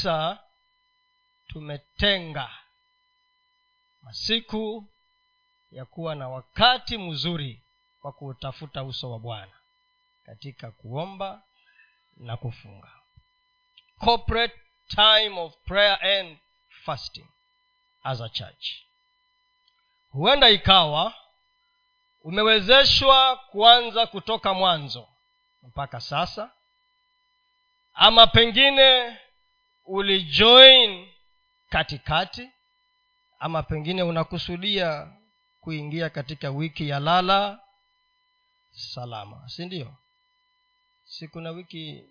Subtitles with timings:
[0.00, 0.38] sasa
[1.48, 2.50] tumetenga
[4.02, 4.88] masiku
[5.70, 7.62] ya kuwa na wakati mzuri
[8.02, 9.52] wa kuutafuta uso wa bwana
[10.26, 11.42] katika kuomba
[12.16, 12.88] na kufunga.
[13.98, 14.54] Corporate
[14.88, 16.38] time of prayer and
[16.84, 17.26] fasting
[18.02, 18.66] as a church.
[20.10, 21.14] Huenda ikawa
[22.22, 25.08] umewezeshwa kuanza kutoka mwanzo
[25.62, 26.50] mpaka sasa
[27.94, 29.18] ama pengine
[29.90, 31.08] ulijoin
[31.68, 32.50] katikati
[33.38, 35.12] ama pengine unakusudia
[35.60, 37.60] kuingia katika wiki ya lala
[38.70, 39.96] salama si ndio?
[41.04, 42.04] Si kuna wiki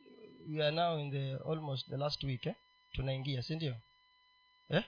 [0.49, 2.55] we are now in the almost the last week eh?
[2.91, 3.75] tunaingia si ndio?
[4.69, 4.83] Eh?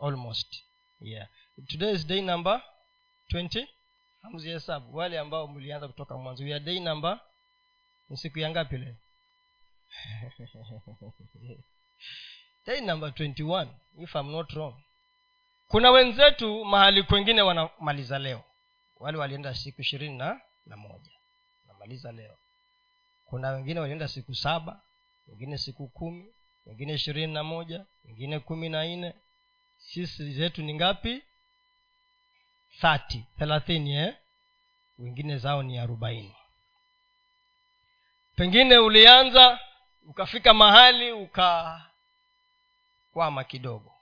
[0.00, 0.64] almost
[1.00, 1.28] yeah.
[1.68, 2.62] Today is day number
[3.32, 3.68] 20
[4.22, 7.20] hamzihesabu wale ambao mlianza kutoka mwanzo we are day number
[8.08, 8.96] ni siku ya ngapi leo
[12.66, 13.66] day number 21
[13.98, 14.74] if I'm not wrong.
[15.68, 18.44] Kuna wenzetu mahali kwengine wanamaliza leo.
[18.96, 21.10] Wale walienda siku ishirini na, na moja.
[21.66, 22.36] Wanamaliza leo.
[23.24, 24.80] Kuna wengine walienda siku saba
[25.28, 26.26] wengine siku kumi
[26.66, 29.14] wengine ishirini na moja wengine kumi na nne.
[29.78, 31.22] Sisi zetu ni ngapi?
[32.80, 34.14] Thati thelathini eh?
[34.98, 36.34] wengine zao ni arobaini.
[38.36, 39.60] Pengine ulianza
[40.08, 41.84] ukafika mahali ukakwama
[43.48, 43.94] kidogo.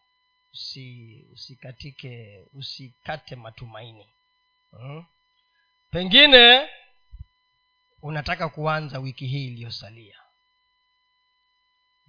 [0.53, 4.07] Usi usikatike usikate matumaini.
[4.71, 5.05] Hmm?
[5.91, 6.69] pengine
[8.03, 10.19] unataka kuanza wiki hii iliyosalia.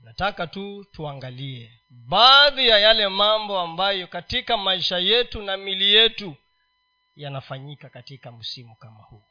[0.04, 6.36] Nataka tu tuangalie baadhi ya yale mambo ambayo katika maisha yetu na mili yetu
[7.16, 9.24] yanafanyika katika msimu kama huu.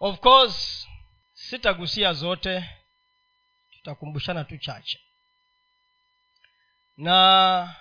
[0.00, 0.88] Of course
[1.32, 2.64] sitagusia zote
[3.84, 5.00] tutakumbushana tu chache.
[6.96, 7.74] Na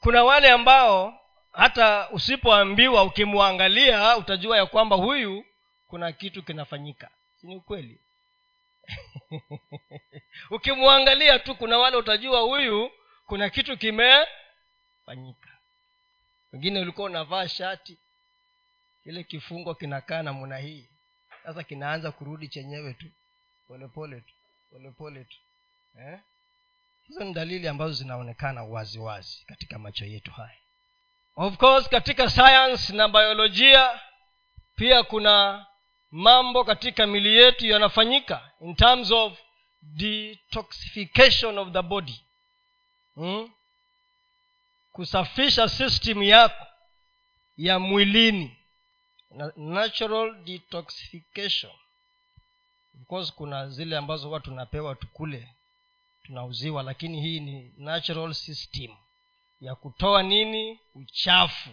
[0.00, 1.20] kuna wale ambao
[1.52, 5.44] hata usipoambiwa ukimwangalia utajua ya kwamba huyu
[5.86, 7.10] kuna kitu kinafanyika.
[7.40, 8.00] Sini ukweli?
[10.50, 12.90] Ukimwangalia tu kuna wale utajua huyu
[13.26, 15.58] kuna kitu kimefanyika.
[16.52, 17.98] Wengine ulikuwa unavaa shati
[19.02, 20.88] kile kifungo kinakaa namna hii.
[21.42, 23.06] Sasa kinaanza kurudi chenyewe tu
[23.68, 24.34] polepole tu
[24.70, 25.36] polepole tu
[26.00, 26.18] eh?
[27.06, 30.58] hizo ni dalili ambazo zinaonekana waziwazi wazi katika macho yetu haya
[31.36, 34.00] of course katika science na biolojia
[34.76, 35.66] pia kuna
[36.10, 39.38] mambo katika mili yetu yanafanyika in terms of
[39.82, 42.20] detoxification of the body
[43.14, 43.50] hmm?
[44.92, 46.66] kusafisha system yako
[47.56, 48.56] ya mwilini
[49.56, 51.72] natural detoxification
[53.06, 55.54] course kuna zile ambazo huwa tunapewa tukule
[56.22, 58.90] tunauziwa lakini hii ni natural system
[59.60, 60.80] ya kutoa nini?
[60.94, 61.70] Uchafu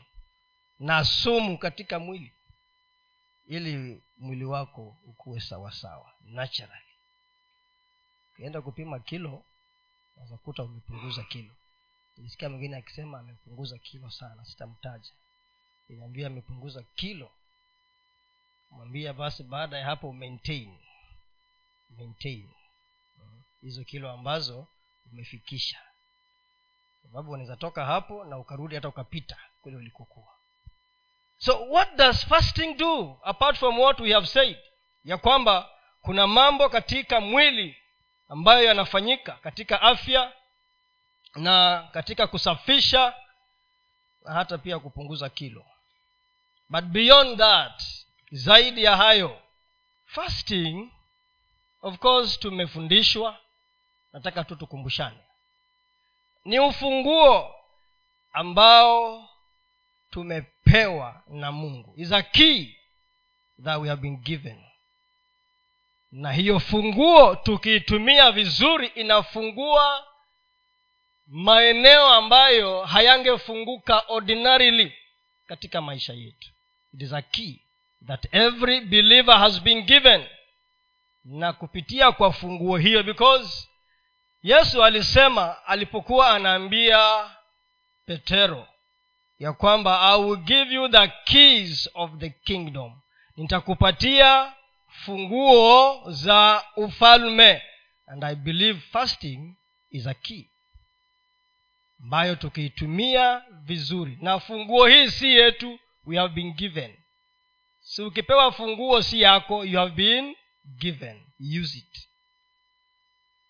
[0.80, 2.32] na sumu katika mwili
[3.48, 6.86] ili mwili wako ukuwe sawasawa naturally.
[8.34, 9.44] Ukienda kupima kilo
[10.18, 11.54] unazakuta umepunguza kilo.
[12.18, 15.12] Nilisikia mwingine akisema amepunguza kilo sana sitamtaja.
[15.90, 17.32] Inaambia amepunguza kilo.
[18.72, 20.78] Mwambia basi baada ya hapo maintain
[21.90, 22.50] maintain
[23.62, 24.68] hizo kilo ambazo
[25.12, 25.80] umefikisha.
[27.04, 30.28] Sababu unaweza toka hapo na ukarudi hata ukapita kule ulikokuwa.
[31.38, 34.58] So what does fasting do apart from what we have said?
[35.04, 35.70] Ya kwamba
[36.02, 37.78] kuna mambo katika mwili
[38.30, 40.34] ambayo yanafanyika katika afya
[41.36, 43.14] na katika kusafisha
[44.26, 45.66] na hata pia kupunguza kilo.
[46.70, 47.84] But beyond that
[48.32, 49.42] zaidi ya hayo
[50.06, 50.92] fasting
[51.86, 53.38] of course tumefundishwa.
[54.14, 55.18] Nataka tu tukumbushane.
[56.46, 57.56] Ni ufunguo
[58.34, 59.30] ambao
[60.12, 61.94] tumepewa na mungu.
[61.98, 62.76] Is a key
[63.64, 64.62] that we have been given.
[66.12, 70.08] Na hiyo funguo tukiitumia vizuri inafungua
[71.28, 74.94] maeneo ambayo hayangefunguka ordinarily
[75.48, 76.50] katika maisha yetu.
[76.94, 77.60] It is a key
[78.08, 80.26] that every believer has been given
[81.26, 83.68] na kupitia kwa funguo hiyo because
[84.44, 87.30] yesu alisema alipokuwa anaambia
[88.06, 88.68] petero
[89.40, 93.02] ya kwamba i will give you the keys of the kingdom.
[93.36, 94.54] Nitakupatia
[94.88, 97.62] funguo za ufalme
[98.08, 99.56] and i believe fasting
[99.90, 100.44] is a key
[102.04, 104.18] ambayo tukiitumia vizuri.
[104.22, 106.98] Na funguo hii si yetu we have been given.
[107.80, 110.36] Si ukipewa funguo si yako you have been
[110.80, 111.22] given
[111.62, 112.08] use it.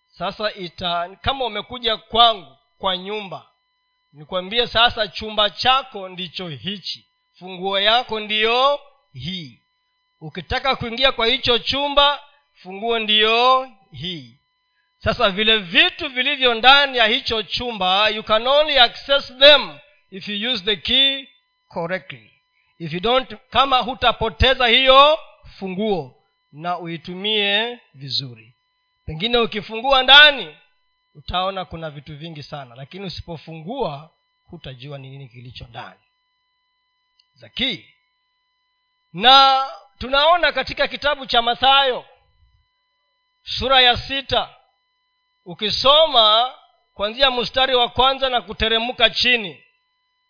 [0.07, 3.49] Sasa ita kama umekuja kwangu kwa nyumba
[4.13, 7.07] nikwambie sasa chumba chako ndicho hichi.
[7.39, 8.79] Funguo yako ndiyo
[9.13, 9.61] hii.
[10.21, 12.23] Ukitaka kuingia kwa hicho chumba
[12.53, 14.39] funguo ndiyo hii.
[14.97, 19.77] Sasa vile vitu vilivyo ndani ya hicho chumba you can only access them
[20.11, 21.25] if you use the key
[21.67, 22.31] correctly.
[22.79, 25.19] If you don't kama hutapoteza hiyo
[25.59, 26.14] funguo
[26.55, 28.55] na uitumie vizuri.
[29.05, 30.57] Pengine ukifungua ndani
[31.15, 34.09] utaona kuna vitu vingi sana lakini usipofungua
[34.43, 35.99] hutajua ni nini kilicho ndani.
[37.33, 37.85] Zakii
[39.13, 39.65] na
[39.97, 42.05] tunaona katika kitabu cha mathayo
[43.43, 44.55] sura ya sita
[45.45, 46.53] ukisoma
[46.93, 49.63] kuanzia mstari wa kwanza na kuteremka chini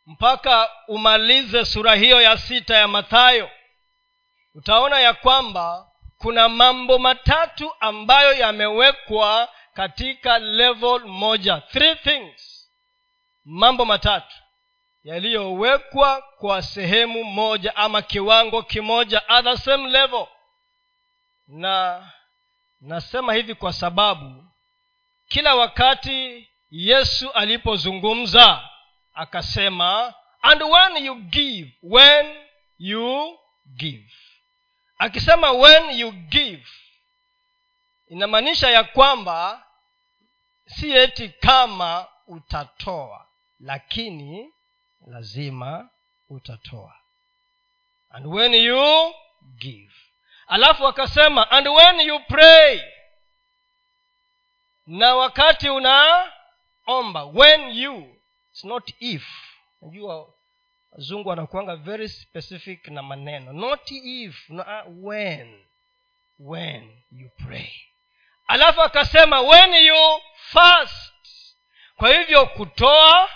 [0.05, 3.49] mpaka umalize sura hiyo ya sita ya mathayo
[4.55, 11.61] utaona ya kwamba kuna mambo matatu ambayo yamewekwa katika level moja.
[11.61, 12.69] Three things.
[13.45, 14.35] Mambo matatu.
[15.03, 20.27] Yaliyowekwa kwa sehemu moja ama kiwango kimoja at the same level.
[21.47, 22.03] Na
[22.81, 24.43] nasema hivi kwa sababu
[25.27, 28.69] kila wakati yesu alipozungumza
[29.13, 32.35] akasema and when you give when
[32.77, 33.39] you
[33.75, 34.11] give
[34.97, 36.65] akisema when you give
[38.07, 39.65] inamaanisha ya kwamba
[40.65, 43.27] si eti kama utatoa
[43.59, 44.53] lakini
[45.07, 45.89] lazima
[46.29, 46.95] utatoa.
[48.09, 49.13] And when you
[49.57, 49.91] give.
[50.47, 52.81] Alafu akasema and when you pray
[54.87, 58.15] na wakati unaomba when you
[58.51, 59.23] it's not if
[59.81, 60.33] najua
[60.95, 63.53] wazungu wanakuanga very specific na maneno.
[63.53, 65.61] Not if uh, when.
[66.39, 67.71] When you pray.
[68.47, 71.13] Alafu akasema when you fast.
[71.95, 73.29] Kwa hivyo kutoa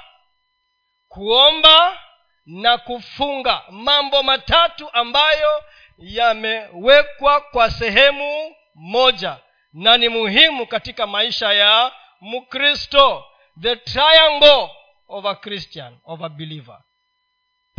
[1.07, 1.99] kuomba
[2.45, 3.61] na kufunga.
[3.69, 5.63] Mambo matatu ambayo
[5.97, 9.37] yamewekwa kwa sehemu moja
[9.73, 11.91] na ni muhimu katika maisha ya
[12.21, 13.25] mkristo.
[13.61, 14.69] The triangle
[15.07, 16.81] of a christian of a believer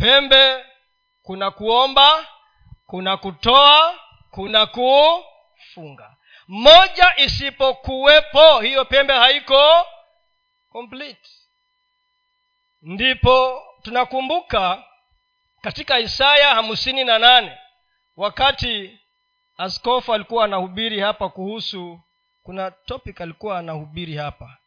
[0.01, 0.65] pembe
[1.21, 2.27] kuna kuomba
[2.85, 3.99] kuna kutoa
[4.31, 6.17] kuna kufunga.
[6.47, 9.85] Moja isipokuwepo hiyo pembe haiko
[10.69, 11.29] complete.
[12.81, 14.83] Ndipo tunakumbuka
[15.61, 17.57] katika isaya hamsini na nane
[18.15, 18.99] wakati
[19.57, 21.99] askofu alikuwa anahubiri hapa kuhusu
[22.43, 24.57] kuna topic alikuwa anahubiri hapa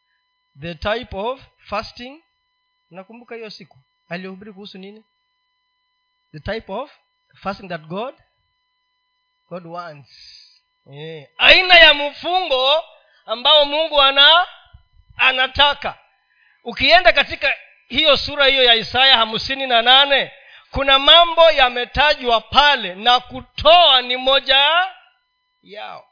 [0.61, 2.23] the type of fasting.
[2.91, 3.79] Nakumbuka hiyo siku.
[4.09, 5.05] Alihubiri kuhusu nini
[6.35, 6.91] the type of
[7.43, 8.15] fasting that god
[9.51, 10.09] god wants.
[10.91, 11.29] Yeah.
[11.39, 12.85] aina ya mfungo
[13.27, 14.47] ambao mungu ana
[15.17, 15.99] anataka.
[16.65, 17.55] Ukienda katika
[17.89, 20.33] hiyo sura hiyo ya isaya hamsini na nane
[20.71, 24.89] kuna mambo yametajwa pale na kutoa ni moja
[25.63, 26.05] yao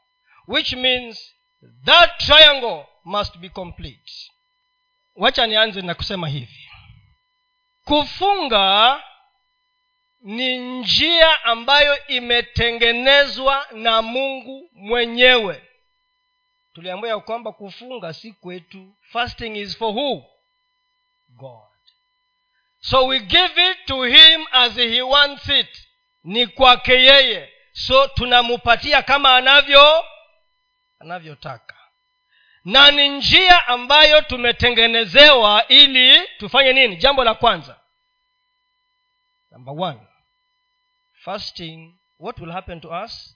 [0.47, 1.35] which means
[1.85, 4.11] that triangle must be complete.
[5.15, 6.69] Wacha nianze na kusema hivi.
[7.85, 9.03] Kufunga
[10.23, 15.63] ni njia ambayo imetengenezwa na mungu mwenyewe.
[16.73, 18.93] Tuliambia ya kwamba kufunga si kwetu.
[19.01, 20.25] Fasting is for who?
[21.29, 21.69] God.
[22.79, 25.87] So we give it to him as he wants it.
[26.23, 27.53] Ni kwake yeye.
[27.71, 30.05] So tunamupatia kama anavyo
[30.99, 31.75] anavyotaka.
[32.65, 36.95] Na ni njia ambayo tumetengenezewa ili tufanye nini?
[36.95, 37.79] Jambo la kwanza.
[39.51, 39.99] Number one
[41.25, 43.33] fasting what will happen to us?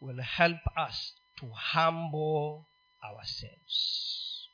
[0.00, 2.66] Will help us to humble
[3.04, 4.48] ourselves.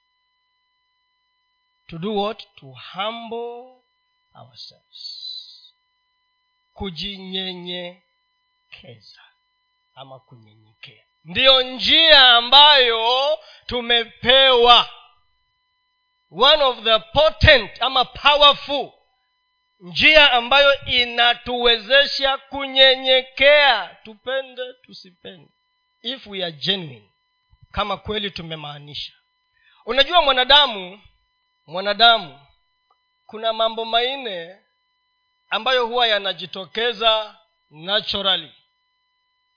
[1.88, 2.46] To do what?
[2.60, 3.82] To humble
[4.34, 5.72] ourselves.
[6.74, 8.02] Kujinyenyekeza
[9.94, 11.04] ama kunyenyekea.
[11.24, 14.90] Ndiyo njia ambayo tumepewa.
[16.30, 18.92] One of the potent ama powerful
[19.82, 25.48] njia ambayo inatuwezesha kunyenyekea tupende tusipende.
[26.02, 27.08] If we are genuine
[27.72, 29.12] kama kweli tumemaanisha.
[29.86, 31.00] Unajua mwanadamu
[31.66, 32.40] mwanadamu
[33.26, 34.58] kuna mambo manne
[35.50, 37.36] ambayo huwa yanajitokeza
[37.70, 38.52] naturally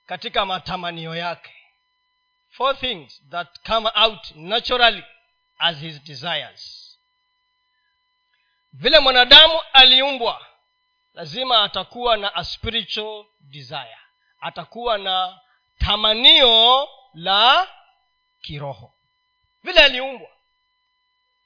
[0.06, 1.54] katika matamanio yake.
[2.50, 5.04] Four things that come out naturally
[5.58, 6.85] as his desires
[8.72, 10.46] vile mwanadamu aliumbwa
[11.14, 13.98] lazima atakuwa na a spiritual desire.
[14.40, 15.40] Atakuwa na
[15.78, 17.68] tamanio la
[18.42, 18.92] kiroho.
[19.62, 20.28] Vile aliumbwa.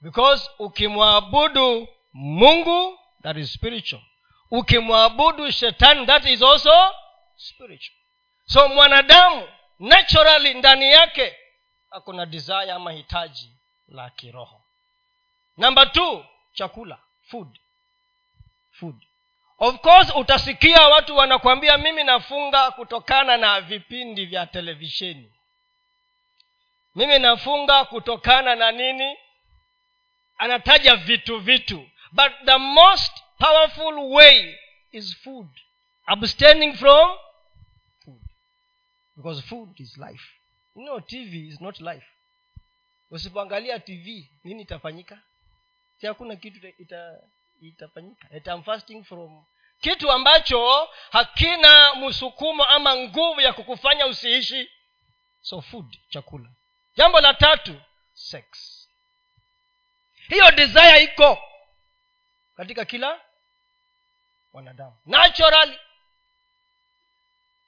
[0.00, 4.02] Because ukimwabudu mungu that is spiritual.
[4.50, 6.94] Ukimwabudu shetani that is also
[7.36, 7.96] spiritual.
[8.46, 9.48] So mwanadamu
[9.78, 11.36] naturally ndani yake
[11.90, 13.56] akuna desire ama hitaji
[13.88, 14.64] la kiroho.
[15.56, 16.98] Namba t chakula
[17.30, 17.58] food.
[18.70, 18.96] Food.
[19.58, 25.32] Of course utasikia watu wanakwambia mimi nafunga kutokana na vipindi vya televisheni.
[26.94, 29.16] Mimi nafunga kutokana na nini?
[30.38, 31.88] Anataja vitu vitu.
[32.12, 34.54] But the most powerful way
[34.92, 35.48] is food.
[36.06, 37.18] Abstaining from
[38.04, 38.22] food.
[39.16, 40.24] Because food is life.
[40.76, 42.06] You know tv is not life.
[43.10, 45.22] Usipoangalia tv nini itafanyika
[46.00, 47.18] si hakuna kitu ita,
[47.60, 48.28] itafanyika.
[48.46, 49.44] I'm fasting from
[49.80, 54.70] kitu ambacho hakina msukumo ama nguvu ya kukufanya usiishi.
[55.40, 56.48] So food chakula.
[56.96, 57.80] Jambo la tatu
[58.12, 58.44] sex.
[60.28, 61.38] Hiyo desire iko
[62.56, 63.20] katika kila
[64.52, 64.96] wanadamu.
[65.06, 65.78] Naturally.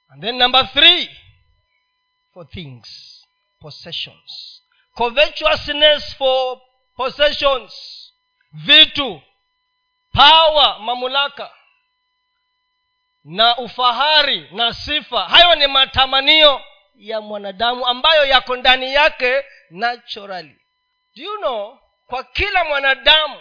[0.09, 1.11] And then number three
[2.35, 3.19] for things
[3.61, 4.63] possessions.
[4.95, 6.61] Covetousness for
[6.97, 8.02] possessions
[8.53, 9.23] vitu
[10.13, 11.51] pawa mamlaka
[13.25, 15.25] na ufahari na sifa.
[15.29, 16.63] Hayo ni matamanio
[16.97, 20.57] ya mwanadamu ambayo yako ndani yake naturally.
[21.17, 23.41] Do you know kwa kila mwanadamu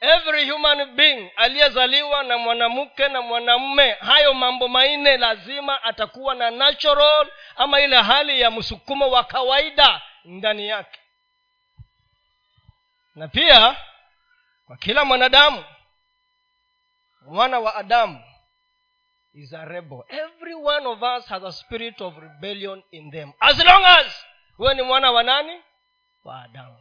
[0.00, 7.30] every human being aliyezaliwa na mwanamke na mwanamume hayo mambo manne lazima atakuwa na natural
[7.56, 11.00] ama ile hali ya msukumo wa kawaida ndani yake.
[13.14, 13.76] Na pia
[14.66, 15.64] kwa kila mwanadamu
[17.20, 18.24] mwana wa adamu
[19.34, 20.04] is a rebel.
[20.08, 23.32] Every one of us has a spirit of rebellion in them.
[23.40, 25.62] As long as huwe ni mwana wa nani?
[26.24, 26.78] Wa adamu.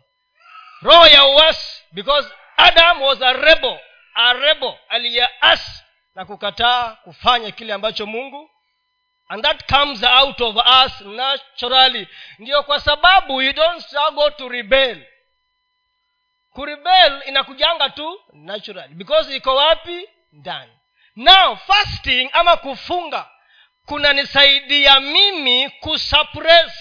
[0.82, 3.80] Roho ya uasi because adam was a rebel
[4.16, 5.84] a rebel aliyeasi
[6.16, 8.50] na kukataa kufanya kile ambacho mungu
[9.30, 12.08] and that comes out of us naturally.
[12.40, 15.06] Ndio kwa sababu you don't struggle to rebel
[16.54, 18.90] kurebel inakujanga tu natural.
[18.90, 20.10] Because iko wapi?
[20.32, 20.72] Ndani.
[21.16, 23.30] Now fasting ama kufunga
[23.86, 26.74] kunanisaidia mimi kusuppress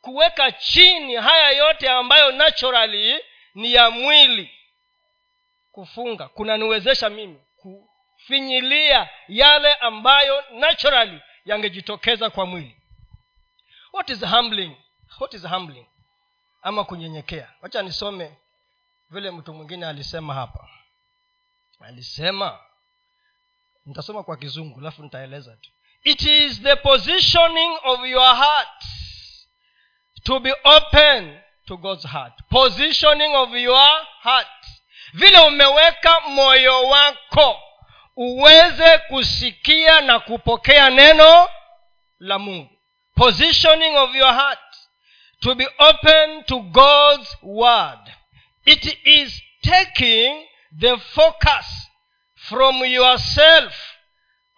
[0.00, 3.20] kuweka chini haya yote ambayo naturally
[3.54, 4.50] ni ya mwili.
[5.72, 12.76] Kufunga kunaniwezesha mimi kufinyilia yale ambayo naturally yangejitokeza kwa mwili.
[13.92, 14.76] What is humbling?
[15.20, 15.86] What is humbling?
[16.62, 17.48] Ama kunyenyekea.
[17.62, 18.36] Wacha nisome
[19.10, 20.68] vile mtu mwingine alisema hapa.
[21.80, 22.58] Alisema
[23.86, 25.70] nitasoma kwa kizungu alafu nitaeleza tu.
[26.04, 28.84] It is the positioning of your heart
[30.22, 32.34] to be open to god's heart.
[32.50, 34.66] Positioning of your heart.
[35.12, 37.60] Vile umeweka moyo wako
[38.16, 41.48] uweze kusikia na kupokea neno
[42.18, 42.70] la mungu.
[43.14, 44.76] Positioning of your heart
[45.40, 48.12] to be open to god's word
[48.66, 50.44] it is taking
[50.80, 51.66] the focus
[52.34, 53.72] from yourself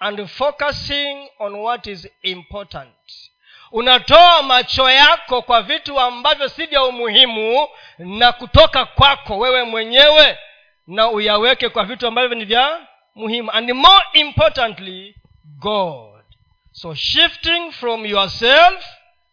[0.00, 2.90] and focusing on what is important.
[3.72, 10.38] Unatoa macho yako kwa vitu ambavyo si vya umuhimu na kutoka kwako wewe mwenyewe
[10.86, 13.50] na uyaweke kwa vitu ambavyo ni vya muhimu.
[13.50, 15.14] And more importantly
[15.58, 16.24] god.
[16.72, 18.84] So shifting from yourself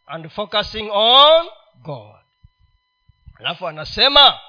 [0.08, 1.50] and focusing on
[1.84, 2.16] god.
[3.40, 4.40] Alafu anasema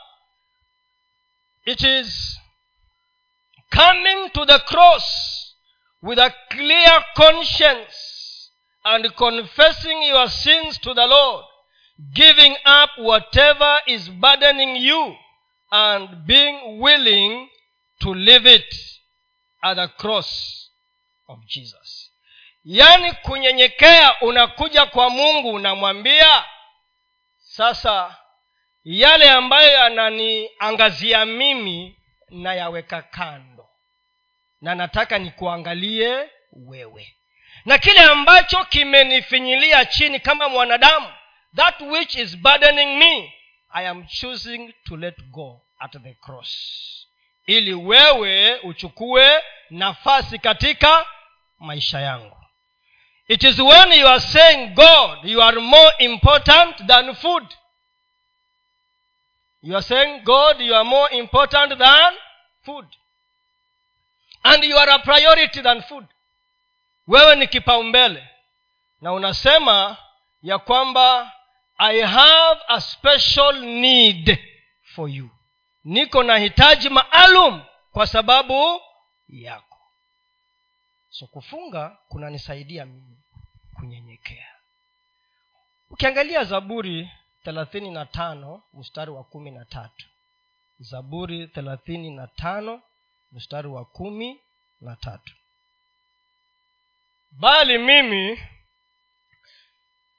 [1.66, 2.38] it is
[3.70, 5.54] coming to the cross
[6.02, 8.52] with a clear conscience
[8.84, 11.44] and confessing your sins to the lord
[12.14, 15.14] giving up whatever is burdening you
[15.72, 17.48] and being willing
[18.00, 18.74] to leave it
[19.64, 20.70] at the cross
[21.28, 22.10] of jesus.
[22.64, 26.44] Yaani kunyenyekea unakuja kwa mungu unamwambia
[27.38, 28.16] sasa
[28.88, 31.98] yale ambayo yananiangazia mimi
[32.30, 33.68] nayaweka kando.
[34.60, 37.16] Na nataka nikuangalie wewe.
[37.64, 41.08] Na kile ambacho kimenifinyilia chini kama mwanadamu
[41.56, 43.32] that which is burdening me
[43.70, 46.50] i am choosing to let go at the cross.
[47.46, 51.06] Ili wewe uchukue nafasi katika
[51.58, 52.36] maisha yangu.
[53.28, 57.44] It is when you are saying god you are more important than food
[59.66, 62.14] you are saying god you are more important than
[62.62, 62.86] food.
[64.44, 66.06] And you are a priority than food.
[67.06, 68.28] Wewe ni kipaumbele.
[69.00, 69.96] Na unasema
[70.42, 71.32] ya kwamba
[71.78, 74.38] i have a special need
[74.94, 75.30] for you.
[75.84, 78.80] Niko na hitaji maalum kwa sababu
[79.28, 79.78] yako.
[81.10, 83.16] So kufunga kunanisaidia mimi
[83.74, 84.46] kunyenyekea.
[85.90, 87.10] Ukiangalia zaburi
[87.46, 90.06] thelathini na tano mstari wa kumi na tatu.
[90.78, 92.82] Zaburi thelathini na tano
[93.32, 94.40] mstari wa kumi
[94.80, 95.34] na tatu.
[97.30, 98.42] Bali mimi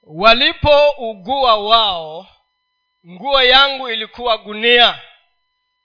[0.02, 2.26] walipougua wao
[3.06, 5.00] nguo yangu ilikuwa gunia.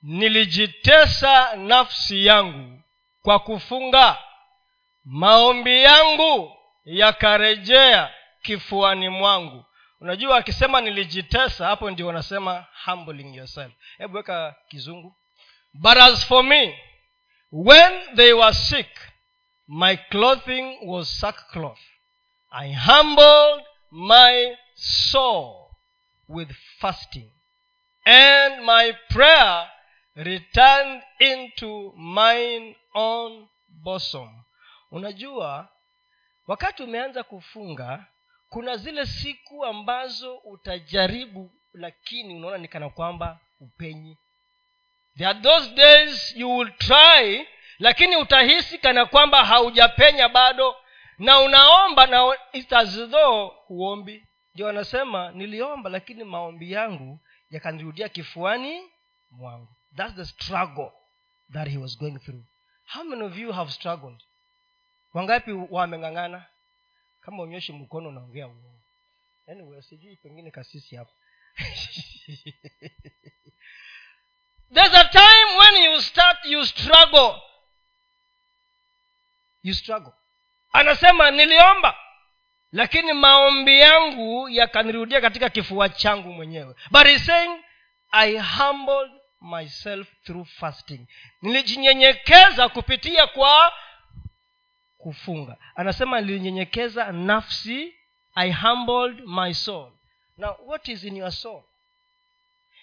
[0.01, 2.81] Nilijitesa nafsi yangu
[3.21, 4.17] kwa kufunga.
[5.05, 9.65] Maombi yangu yakarejea kifuani mwangu
[10.03, 13.73] unajua akisema nilijitesa hapo ndio wanasema humbling yourself.
[13.97, 15.15] Hebu weka kizungu.
[15.73, 16.79] But as for me
[17.51, 18.89] when they were sick
[19.67, 21.79] my clothing was sackcloth.
[22.51, 25.69] I humbled my soul
[26.29, 27.31] with fasting
[28.05, 29.71] and my prayer
[30.15, 34.43] returned into mine own bosom.
[34.91, 35.69] Unajua
[36.47, 38.05] wakati umeanza kufunga
[38.53, 44.17] kuna zile siku ambazo utajaribu lakini unaona ni kana kwamba upenyi
[45.17, 47.47] there are those days you will try
[47.79, 50.75] lakini utahisi kana kwamba haujapenya bado
[51.17, 52.97] na unaomba na it's
[53.67, 54.27] huombi.
[54.53, 57.19] Ndio wanasema niliomba lakini maombi yangu
[57.49, 58.81] yakanirudia kifuani
[59.31, 59.67] mwangu.
[59.95, 60.91] Thats the struggle
[61.53, 62.43] that he was going through.
[62.85, 64.23] How many of you have struggled?
[65.13, 66.45] Wangapi wameng'ang'ana
[67.25, 68.79] kama unyoshi mkono unaongea uongo.
[69.47, 71.11] Anyway sijui pengine kasisi hapo
[74.73, 77.41] there's a time when you start you struggle.
[79.63, 80.13] You struggle.
[80.73, 81.97] Anasema niliomba
[82.71, 86.75] lakini maombi yangu yakanirudia katika kifua changu mwenyewe.
[86.91, 87.63] But he's saying
[88.11, 89.11] i humbled
[89.41, 91.07] myself through fasting.
[91.41, 93.73] Nilijinyenyekeza kupitia kwa
[95.03, 95.57] kufunga.
[95.75, 97.95] Anasema nilinyenyekeza nafsi
[98.35, 99.91] i humbled my soul.
[100.37, 101.63] Now what is in your soul?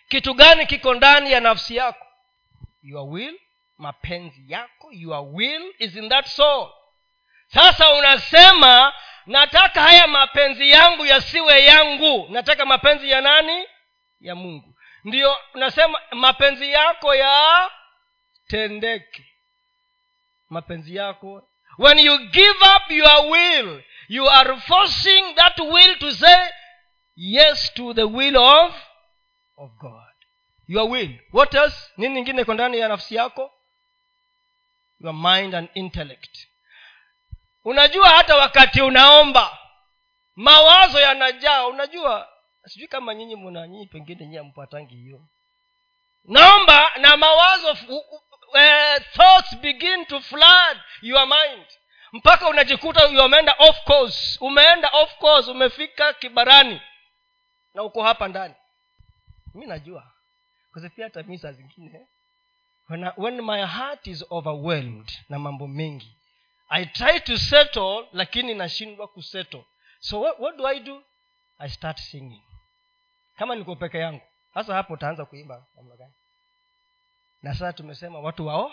[0.09, 2.07] Kitu gani kiko ndani ya nafsi yako?
[2.83, 3.41] Your will
[3.79, 6.69] mapenzi yako your will is in that soul.
[7.47, 8.93] Sasa unasema
[9.27, 12.27] nataka haya mapenzi yangu yasiwe yangu.
[12.31, 13.67] Nataka mapenzi ya nani?
[14.21, 14.75] Ya mungu.
[15.05, 17.15] Ndiyo nasema mapenzi yako
[18.45, 19.25] yatendeke
[20.49, 26.51] mapenzi yako when you give up your will you are forcing that will to say
[27.17, 28.75] yes to the will of
[29.59, 30.07] of god.
[30.67, 31.11] Your will.
[31.33, 31.77] What else?
[31.97, 33.53] Nini ingine iko ndani ya nafsi yako?
[35.01, 36.39] Your mind and intellect.
[37.65, 39.59] Unajua hata wakati unaomba
[40.37, 41.67] mawazo yanajaa.
[41.67, 42.29] Unajua
[42.67, 45.21] sijui kama nyinyi muna nyinyi pengine nyie ampatangi hiyo.
[46.25, 47.75] Naomba na mawazo
[48.55, 51.67] uh, thoughts begin to flood your mind.
[52.13, 54.39] Mpaka unajikuta umeenda off course.
[54.41, 56.81] Umeenda off course umefika kibarani.
[57.75, 58.55] Na uko hapa ndani.
[59.55, 60.13] Mi najua.
[60.73, 62.07] Kuzipia hata zingine
[62.89, 66.17] when, when my heart is overwhelmed na mambo mengi
[66.69, 69.65] i try to settle lakini nashindwa kusettle.
[70.01, 71.03] So what, what do i do?
[71.59, 72.43] I start singing.
[73.37, 74.21] Kama niko peke yangu.
[74.55, 76.13] Sasa hapo utaanza kuimba namna gani
[77.43, 78.73] na sasa tumesema watu wao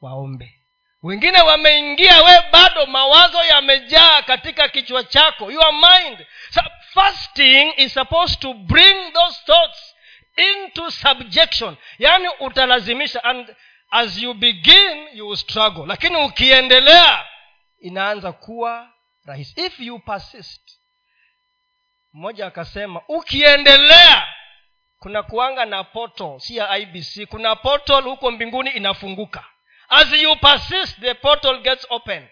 [0.00, 0.62] waombe.
[1.02, 5.50] Wengine wameingia we bado mawazo yamejaa katika kichwa chako.
[5.52, 6.26] Your mind.
[6.50, 6.60] So
[6.94, 9.94] fasting is supposed to bring those thoughts
[10.36, 11.76] into subjection.
[11.98, 13.54] Yaani utalazimisha and
[13.90, 15.86] as you begin you struggle.
[15.86, 17.24] Lakini ukiendelea
[17.78, 18.92] inaanza kuwa
[19.24, 19.60] rahisi.
[19.66, 20.78] If you persist
[22.12, 24.28] mmoja akasema ukiendelea
[24.98, 29.44] kuna kuanga na portal si ya ibc kuna portal huko mbinguni inafunguka.
[29.88, 32.28] As you persist the portal gets open.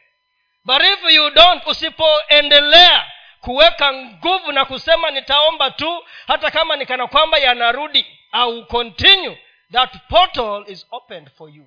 [0.65, 7.39] But if you don't usipoendelea kuweka nguvu na kusema nitaomba tu hata kama nikana kwamba
[7.39, 9.39] yanarudi au continue
[9.73, 11.67] that portal is opened for you.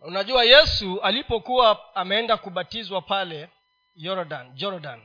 [0.00, 3.48] Unajua yesu alipokuwa ameenda kubatizwa pale
[3.96, 5.02] jordan jordan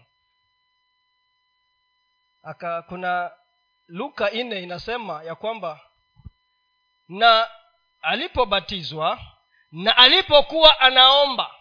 [2.43, 3.31] aka kuna
[3.91, 5.79] luka nne inasema ya kwamba
[7.09, 7.47] na
[8.01, 9.19] alipobatizwa
[9.71, 11.51] na alipokuwa anaomba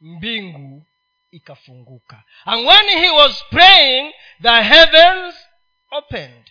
[0.00, 0.86] mbingu
[1.30, 2.22] ikafunguka.
[2.44, 5.34] And when he was praying the heavens
[5.90, 6.50] opened.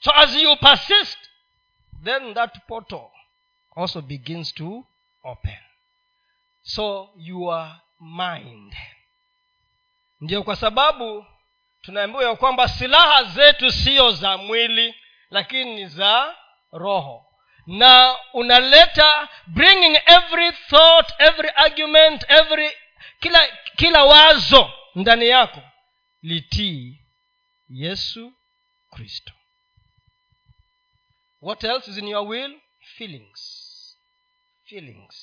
[0.00, 1.18] So as you persist
[2.04, 3.10] then that portal
[3.76, 4.84] also begins to
[5.24, 5.58] open.
[6.62, 8.76] So your mind.
[10.20, 11.26] Ndio kwa sababu
[11.84, 14.94] tunaambiwa ya kwamba silaha zetu siyo za mwili
[15.30, 16.36] lakini ni za
[16.72, 17.26] roho.
[17.66, 22.70] Na unaleta bringing every thought every argument every
[23.20, 25.62] kila kila wazo ndani yako
[26.22, 26.98] litii
[27.68, 28.32] yesu
[28.90, 29.32] kristo.
[31.42, 32.60] What else is in your will?
[32.96, 33.40] Feelings.
[34.64, 35.14] Feelings.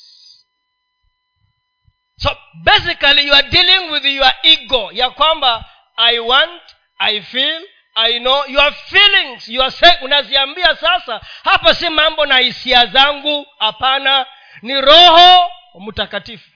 [2.18, 2.30] So
[2.64, 5.66] basically you are dealing with your ego ya kwamba
[6.02, 6.62] i want
[7.00, 7.62] i feel
[7.96, 9.50] i know your feelings.
[9.50, 13.46] Your se- unaziambia sasa hapa si mambo na hisia zangu.
[13.60, 14.26] Hapana.
[14.62, 16.52] Ni roho mtakatifu.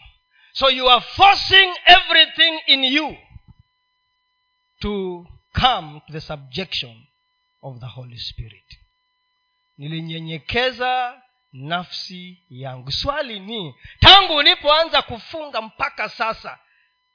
[0.54, 3.18] So you are forcing everything in you
[4.82, 7.08] to come to the subjection
[7.62, 8.80] of the holy spirit.
[9.78, 11.22] Nilinyenyekeza
[11.54, 12.92] nafsi yangu.
[12.92, 16.60] Swali ni tangu ulipoanza kufunga mpaka sasa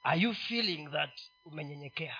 [0.03, 1.11] are you feeling that
[1.45, 2.17] umenyenyekea.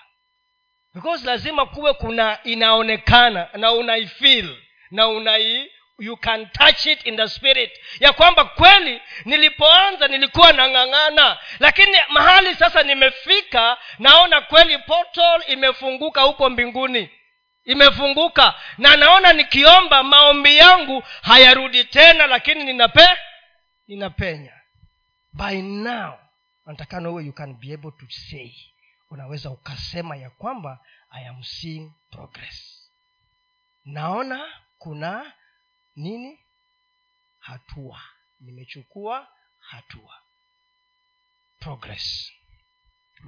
[0.93, 4.57] Because lazima kuwe kuna inaonekana na unaifeel
[4.91, 7.71] na unai you can touch it in the spirit.
[7.99, 16.49] Ya kwamba kweli nilipoanza nilikuwa nang'ang'ana lakini mahali sasa nimefika naona kweli portal imefunguka huko
[16.49, 17.09] mbinguni.
[17.63, 18.53] Imefunguka.
[18.77, 23.07] Na naona nikiomba maombi yangu hayarudi tena lakini ninape
[23.87, 24.53] ninapenya.
[25.33, 26.13] By now
[26.65, 28.51] natakana uwe you can be able to say
[29.11, 32.89] unaweza ukasema ya kwamba i am seeing progress.
[33.85, 35.33] Naona kuna
[35.95, 36.39] nini?
[37.39, 38.01] Hatua.
[38.39, 39.27] Nimechukua
[39.59, 40.21] hatua.
[41.59, 42.31] Progress.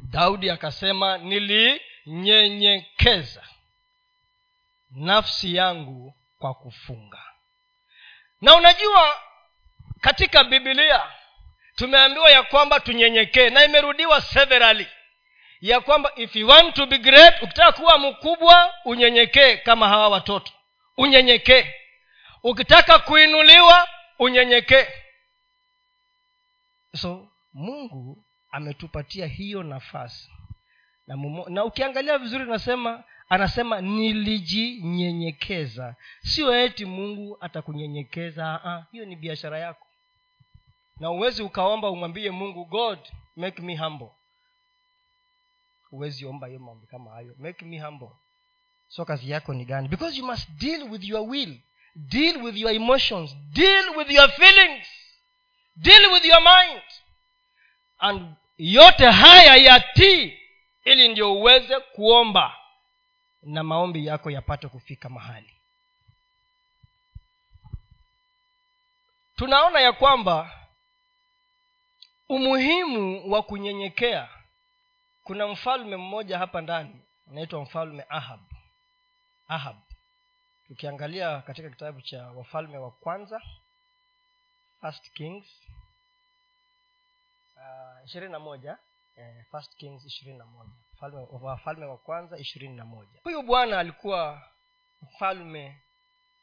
[0.01, 3.47] Daudi akasema nilinyenyekeza
[4.89, 7.23] nafsi yangu kwa kufunga.
[8.41, 9.21] Na unajua
[10.01, 11.11] katika bibilia
[11.75, 14.87] tumeambiwa ya kwamba tunyenyekee na imerudiwa severally
[15.63, 20.51] ya kwamba if you want to be great ukitaka kuwa mkubwa unyenyekee kama hawa watoto.
[20.97, 21.65] Unyenyekee.
[22.43, 23.87] Ukitaka kuinuliwa
[24.19, 24.87] unyenyekee.
[26.95, 30.31] So mungu ametupatia hiyo nafasi.
[31.07, 35.95] Na, mumo, na ukiangalia vizuri nasema anasema nilijinyenyekeza.
[36.21, 39.87] Sio eti mungu atakunyenyekeza ah, hiyo ni biashara yako.
[40.99, 42.99] Na uwezi ukaomba umwambie mungu god
[43.35, 44.09] make me humble
[45.93, 47.35] huwezi omba hiyo maombi kama hayo.
[47.37, 48.09] Make me humble.
[48.87, 49.87] So kazi yako ni gani?
[49.87, 51.59] Because you must deal with your will.
[51.95, 53.35] Deal with your emotions.
[53.53, 54.87] Deal with your feelings.
[55.75, 56.81] Deal with your mind.
[57.99, 60.39] And yote haya yatii
[60.85, 62.55] ili ndio uweze kuomba
[63.43, 65.53] na maombi yako yapate kufika mahali.
[69.35, 70.59] Tunaona ya kwamba
[72.29, 74.29] umuhimu wa kunyenyekea
[75.23, 78.39] kuna mfalme mmoja hapa ndani anaitwa mfalme ahab.
[79.47, 79.77] Ahab.
[80.67, 83.41] Tukiangalia katika kitabu cha wafalme wa kwanza
[84.81, 85.45] first kings
[88.05, 88.77] ishirini uh, na moja
[89.15, 90.71] eh, first kings ishirini na moja.
[91.41, 93.19] Wafalme wa kwanza ishirini na moja.
[93.23, 94.51] Huyu bwana alikuwa
[95.01, 95.81] mfalme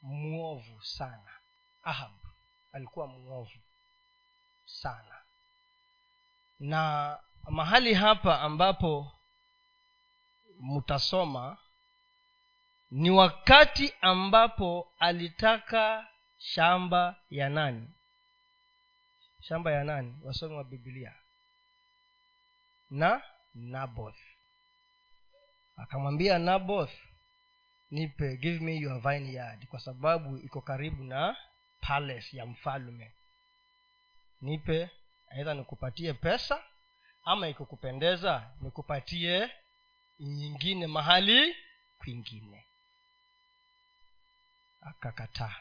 [0.02, 1.30] mwovu sana.
[1.82, 2.12] Ahab
[2.72, 3.58] alikuwa mwovu
[4.64, 5.22] sana.
[6.58, 9.12] Na mahali hapa ambapo
[10.60, 11.58] mtasoma
[12.90, 17.88] ni wakati ambapo alitaka shamba ya nani?
[19.40, 20.18] Shamba ya nani?
[20.22, 21.14] Wasomi wa biblia.
[22.90, 23.22] Na
[23.54, 24.18] naboth.
[25.76, 26.92] Akamwambia naboth
[27.90, 31.36] nipe give me your vineyard kwa sababu iko karibu na
[31.80, 33.12] palace ya mfalme.
[34.40, 34.90] Nipe
[35.30, 36.62] aidha nikupatie pesa
[37.24, 39.50] ama ikikupendeza nikupatie
[40.20, 41.56] nyingine mahali
[41.98, 42.64] kwingine.
[44.80, 45.56] Akakataa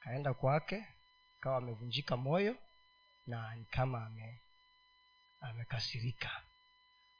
[0.00, 0.86] kaenda kwake
[1.40, 2.56] kawa amevunjika moyo
[3.26, 4.40] na ni kama ame
[5.40, 6.42] amekasirika.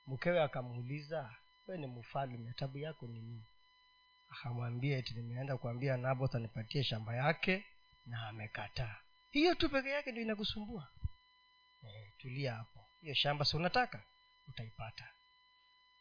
[0.07, 1.35] Mkewe akamuuliza
[1.67, 3.45] we ni mfalme tabu yako ni nini?
[4.31, 7.65] Akamwambia eti nimeenda kuambia naboth anipatie shamba yake
[8.07, 8.97] na amekataa
[9.31, 10.89] hiyo tu peke yake ndio inakusumbua
[11.89, 12.81] e, tulia hapo.
[13.01, 14.03] Hiyo shamba si unataka?
[14.49, 15.09] Utaipata.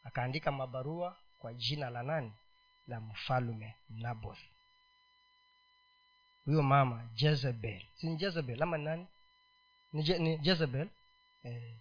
[0.03, 2.33] Akaandika mabarua kwa jina la nani?
[2.87, 4.39] La mfalume naboth.
[6.45, 7.85] Huyo mama jezebel.
[7.95, 9.07] Si ni jezebel ama ni nani?
[9.93, 10.89] Ni, Je, ni jezebel.
[11.43, 11.77] Eh,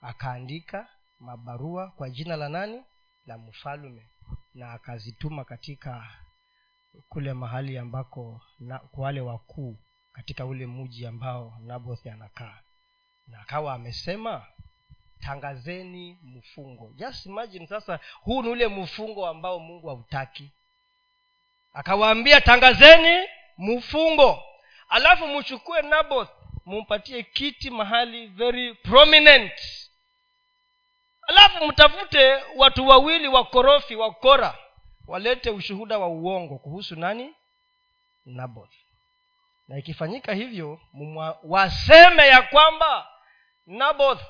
[0.00, 0.88] akaandika
[1.20, 2.82] mabarua kwa jina la nani?
[3.26, 4.08] La mfalume
[4.54, 6.08] na akazituma katika
[7.08, 9.76] kule mahali ambako na, kwa wale wakuu
[10.12, 12.44] katika ule mji ambao naboth anakaa.
[12.46, 12.62] na
[13.46, 14.46] akawa amesema
[15.20, 16.92] tangazeni mfungo.
[16.94, 20.50] Just imagine sasa huu ni ule mfungo ambao mungu hautaki.
[21.74, 23.28] Akawaambia tangazeni
[23.58, 24.42] mfungo.
[24.88, 26.28] Alafu mchukue naboth
[26.64, 29.52] mumpatie kiti mahali very prominent.
[31.22, 34.54] Alafu mtafute watu wawili wakorofi wakora
[35.06, 37.34] walete ushuhuda wa uongo kuhusu nani?
[38.24, 38.74] Naboth.
[39.68, 43.06] Na ikifanyika hivyo mumwa, waseme ya kwamba
[43.66, 44.20] naboth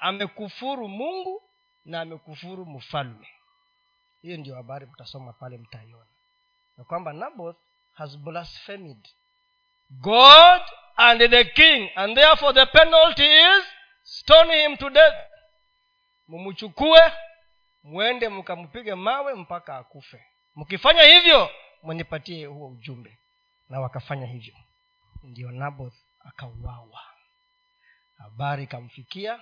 [0.00, 1.42] amekufuru mungu
[1.84, 3.28] na amekufuru mfalme.
[4.22, 6.10] Hiyo ndio habari mtasoma pale mtaiona.
[6.76, 7.56] Na kwamba naboth
[7.92, 9.08] has blasphemed.
[9.90, 10.62] God
[10.96, 13.64] and the king and therefore the penalty is
[14.02, 15.14] stone him to death.
[16.28, 17.12] Mumchukue
[17.82, 20.24] mwende mkampige mawe mpaka akufe.
[20.54, 21.50] Mkifanya hivyo
[21.82, 23.18] mwenipatie huo ujumbe.
[23.68, 24.54] Na wakafanya hivyo.
[25.22, 27.02] Ndio naboth akauawa
[28.18, 29.40] habari ikamfikia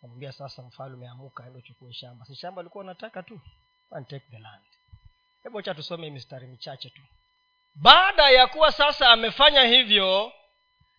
[0.00, 2.24] kamwambia sasa mfalume amuka ende uchukue shamba.
[2.24, 3.40] Si shamba alikuwa unataka tu
[4.08, 4.64] take the land.
[5.42, 7.02] Hebu cha tusome mistari michache tu.
[7.74, 10.32] Baada ya kuwa sasa amefanya hivyo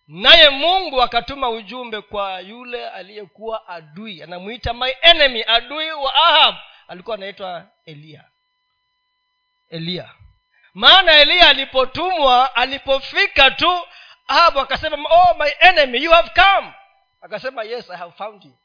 [0.07, 4.23] naye mungu akatuma ujumbe kwa yule aliyekuwa adui.
[4.23, 6.55] Anamwita my enemy adui wa ahab.
[6.87, 8.25] Alikuwa anaitwa eliya.
[9.69, 10.15] Eliya.
[10.73, 13.81] Maana eliya alipotumwa alipofika tu
[14.27, 16.73] ahab akasema oh my enemy you have come.
[17.21, 18.57] Akasema yes i have found you.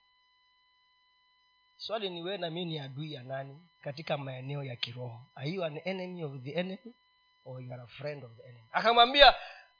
[1.76, 5.20] Swali ni wee na mi ni adui ya nani katika maeneo ya kiroho?
[5.34, 6.94] Are you an enemy of the enemy
[7.44, 8.64] or you are a friend of the enemy?
[8.72, 9.34] Akamwambia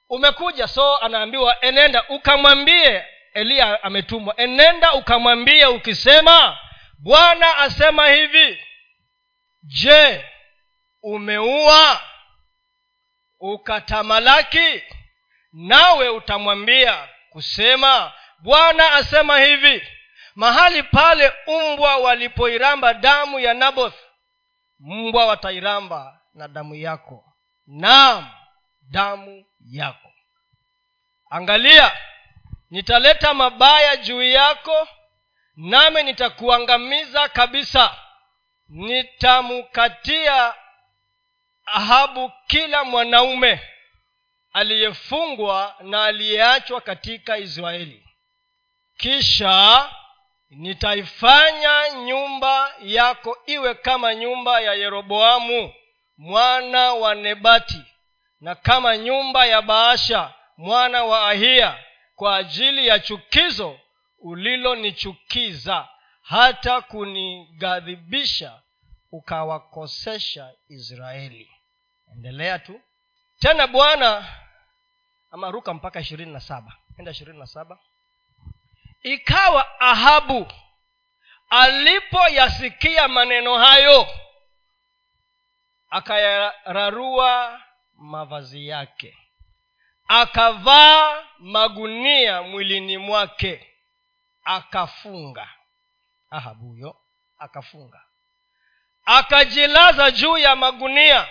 [0.08, 0.68] umekuja.
[0.68, 2.08] So anaambiwa enenda.
[2.08, 6.58] Ukamwambie eliya ametumwa enenda ukamwambie ukisema
[6.98, 8.58] bwana asema hivi
[9.62, 10.24] je
[11.02, 12.00] umeua
[13.40, 14.82] ukatamalaki
[15.56, 19.88] nawe utamwambia kusema bwana asema hivi
[20.34, 23.94] mahali pale umbwa walipoiramba damu ya naboth
[24.80, 27.24] mbwa watairamba na damu yako
[27.66, 28.30] naam
[28.90, 30.12] damu yako.
[31.30, 31.92] Angalia
[32.70, 34.88] nitaleta mabaya juu yako
[35.56, 37.96] nami nitakuangamiza kabisa.
[38.68, 40.54] Nitamkatia
[41.66, 43.60] ahabu kila mwanaume
[44.56, 48.08] aliyefungwa na aliyeachwa katika israeli.
[48.96, 49.90] Kisha
[50.50, 55.74] nitaifanya nyumba yako iwe kama nyumba ya yeroboamu
[56.16, 57.82] mwana wa nebati
[58.40, 63.80] na kama nyumba ya baasha mwana wa ahia kwa ajili ya chukizo
[64.18, 65.88] ulilonichukiza
[66.22, 68.62] hata kunighadhibisha
[69.12, 71.50] ukawakosesha israeli.
[72.12, 72.80] Endelea tu.
[73.38, 74.24] Tena bwana
[75.30, 76.72] ama ruka mpaka ishirini na saba.
[76.98, 77.78] Enda ishirini na saba.
[79.02, 80.46] Ikawa ahabu
[81.50, 84.06] alipoyasikia maneno hayo
[85.90, 87.60] akayararua
[87.94, 89.18] mavazi yake
[90.08, 93.72] akavaa magunia mwilini mwake
[94.44, 95.48] akafunga.
[96.30, 96.96] Ahabu huyo
[97.38, 98.02] akafunga.
[99.04, 101.28] Akajilaza juu ya magunia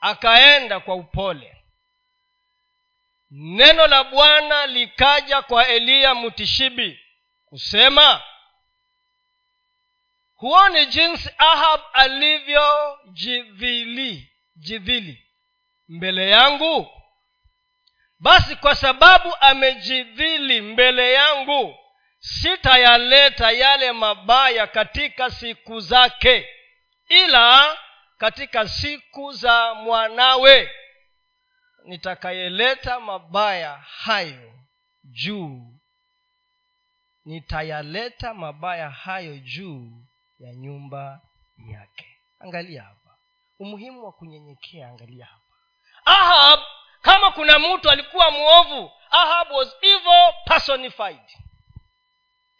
[0.00, 1.55] akaenda kwa upole
[3.30, 7.00] neno la bwana likaja kwa eliya mtishibi
[7.44, 8.22] kusema
[10.34, 11.80] huoni jinsi ahab
[13.06, 15.26] alivyojidhili jidhili
[15.88, 16.90] mbele yangu?
[18.18, 21.78] Basi kwa sababu amejidhili mbele yangu
[22.18, 26.48] sitayaleta yale mabaya katika siku zake
[27.08, 27.78] ila
[28.18, 30.70] katika siku za mwanawe
[31.86, 34.52] nitakayeleta mabaya hayo
[35.04, 35.72] juu.
[37.24, 40.04] Nitayaleta mabaya hayo juu
[40.38, 41.20] ya nyumba
[41.72, 42.18] yake.
[42.40, 43.16] Angalia hapa.
[43.58, 45.42] Umuhimu wa kunyenyekea angalia hapa.
[46.04, 46.60] Ahab
[47.02, 51.30] kama kuna mtu alikuwa mwovu ahab was evil personified.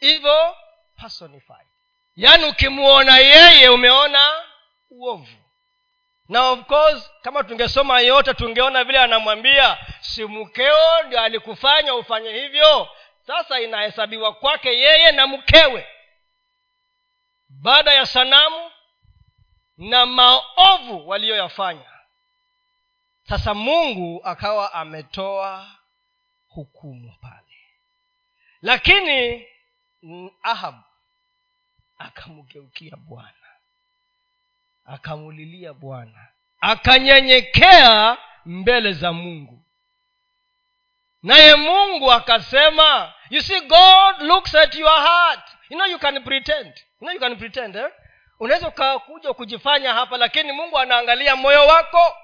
[0.00, 0.54] Evil
[0.96, 1.66] personified.
[2.16, 4.44] Yaani ukimwona yeye umeona
[4.90, 5.36] uovu
[6.28, 12.88] na of course kama tungesoma yote tungeona vile anamwambia si mkeo ndio alikufanya ufanye hivyo.
[13.26, 15.86] Sasa inahesabiwa kwake yeye na mkewe.
[17.48, 18.70] Baada ya sanamu
[19.76, 21.90] na maovu waliyoyafanya.
[23.28, 25.70] Sasa mungu akawa ametoa
[26.48, 27.58] hukumu pale.
[28.62, 29.46] Lakini
[30.42, 30.74] ahab
[31.98, 33.45] akamgeukia bwana
[34.86, 36.28] akamulilia bwana.
[36.60, 39.62] Akanyenyekea mbele za mungu.
[41.22, 45.48] Naye mungu akasema you see god looks at your heart.
[45.70, 46.66] You know you can pretend.
[47.00, 47.90] You know you can pretend eh?
[48.40, 52.16] unaweza ukakuja kujifanya hapa lakini mungu anaangalia moyo wako.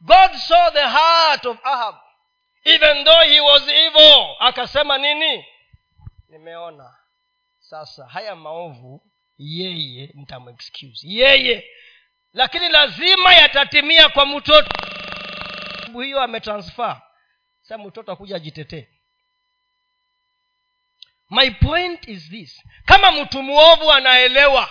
[0.00, 1.94] God saw the heart of ahab
[2.64, 4.36] even though he was evil.
[4.38, 5.44] Akasema nini?
[6.28, 6.94] Nimeona.
[7.58, 9.02] Sasa haya maovu
[9.38, 11.06] yeye nitamexcuse.
[11.08, 11.64] Yeye
[12.34, 14.70] lakini lazima yatatimia kwa mtoto.
[16.02, 17.00] Hiyo ametransfer.
[17.62, 18.88] Sa mtoto akuja ajitetee.
[21.30, 22.62] My point is this.
[22.84, 24.70] Kama mtu mwovu anaelewa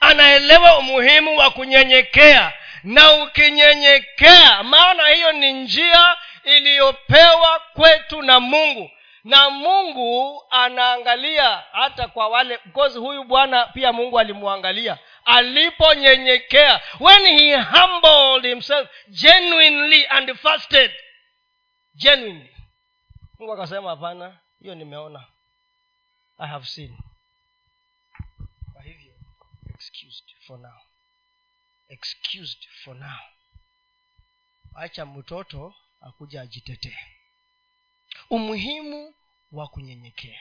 [0.00, 8.90] anaelewa umuhimu wa kunyenyekea na ukinyenyekea maana hiyo ni njia iliyopewa kwetu na mungu.
[9.24, 17.56] Na mungu anaangalia hata kwa wale because huyu bwana pia mungu alimwangalia aliponyenyekea when he
[17.56, 20.90] humbled himself genuinely and fasted.
[21.94, 22.56] Genuinely.
[23.38, 25.26] Mungu akasema hapana hiyo nimeona.
[26.38, 26.98] I have seen.
[28.72, 29.14] Kwa hivyo
[29.74, 30.80] excused for now.
[31.88, 33.18] Excused for now.
[34.74, 36.98] Acha mtoto akuja ajitetee.
[38.30, 39.14] Umuhimu
[39.52, 40.40] wa kunyenyekea.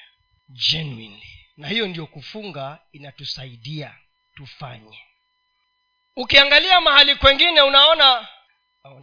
[0.49, 1.47] Genuinely.
[1.57, 3.97] Na hiyo ndio kufunga inatusaidia
[4.35, 4.99] tufanye.
[6.15, 8.27] Ukiangalia mahali kwengine unaona
[8.83, 9.01] oh,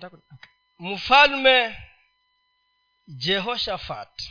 [0.78, 1.76] mfalme
[3.06, 4.30] jehoshafat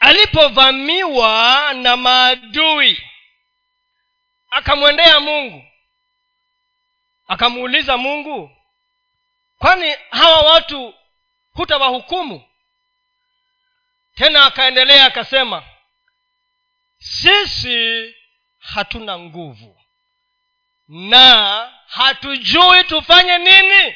[0.00, 3.02] alipovamiwa na maadui
[4.50, 5.64] akamwendea mungu.
[7.28, 8.56] Akamuuliza mungu
[9.58, 10.94] kwani hawa watu
[11.52, 12.44] hutawahukumu?
[14.14, 15.64] Tena akaendelea akasema
[16.98, 18.14] sisi
[18.58, 19.75] hatuna nguvu
[20.88, 23.94] na hatujui tufanye nini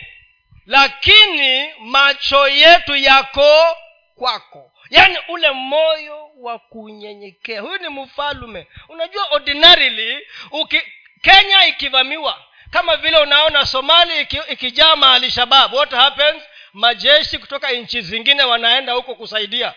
[0.67, 3.77] lakini macho yetu yako
[4.15, 4.73] kwako.
[4.91, 7.61] Yaani ule moyo wa kunyenyekea.
[7.61, 8.67] Huyu ni mfalume.
[8.89, 10.81] Unajua ordinarily uki,
[11.23, 16.43] kenya ikivamiwa kama vile unaona somali iki, ikijaa mahali shabab what happens?
[16.73, 19.75] Majeshi kutoka nchi zingine wanaenda huko kusaidia.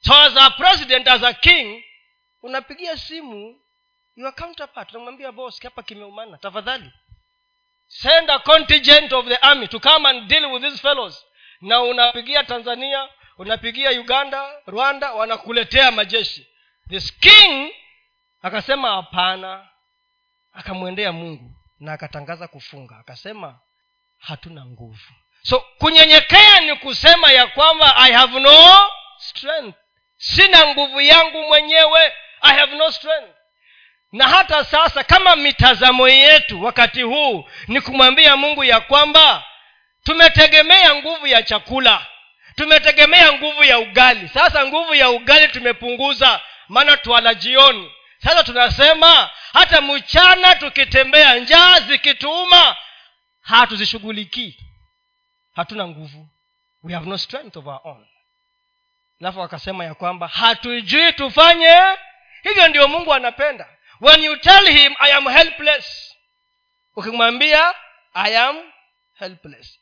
[0.00, 1.84] So as a president as a king
[2.42, 3.60] unapigia simu
[4.18, 4.94] your counterpart.
[4.94, 6.38] Unamwambia boss hapa kimeumana.
[6.38, 6.92] Tafadhali.
[7.86, 11.24] Send a contingent of the army to come and deal with these fellows.
[11.60, 16.46] Na unapigia tanzania unapigia uganda rwanda wanakuletea majeshi.
[16.88, 17.72] This king
[18.42, 19.68] akasema hapana.
[20.52, 21.50] Akamwendea mungu
[21.80, 22.96] na akatangaza kufunga.
[22.96, 23.58] Akasema
[24.18, 25.12] hatuna nguvu.
[25.42, 29.76] So kunyenyekea ni kusema ya kwamba i have no strength.
[30.16, 32.12] Sina nguvu yangu mwenyewe.
[32.40, 33.37] I have no strength
[34.12, 39.44] na hata sasa kama mitazamo yetu wakati huu ni kumwambia mungu ya kwamba
[40.04, 42.06] tumetegemea nguvu ya chakula
[42.58, 44.28] tumetegemea nguvu ya ugali.
[44.28, 47.92] Sasa nguvu ya ugali tumepunguza maana twala jioni.
[48.18, 52.76] Sasa tunasema hata mchana tukitembea njaa zikituuma
[53.40, 54.58] hatuzishughulikii
[55.56, 56.28] hatuna nguvu.
[56.82, 58.06] We have no strength of our own.
[59.20, 61.74] Alafu akasema ya kwamba hatujui tufanye.
[62.42, 63.68] Hivyo ndio mungu anapenda
[64.00, 66.14] when you tell him i am helpless
[66.96, 67.74] ukimwambia
[68.14, 68.56] i am
[69.14, 69.78] helpless.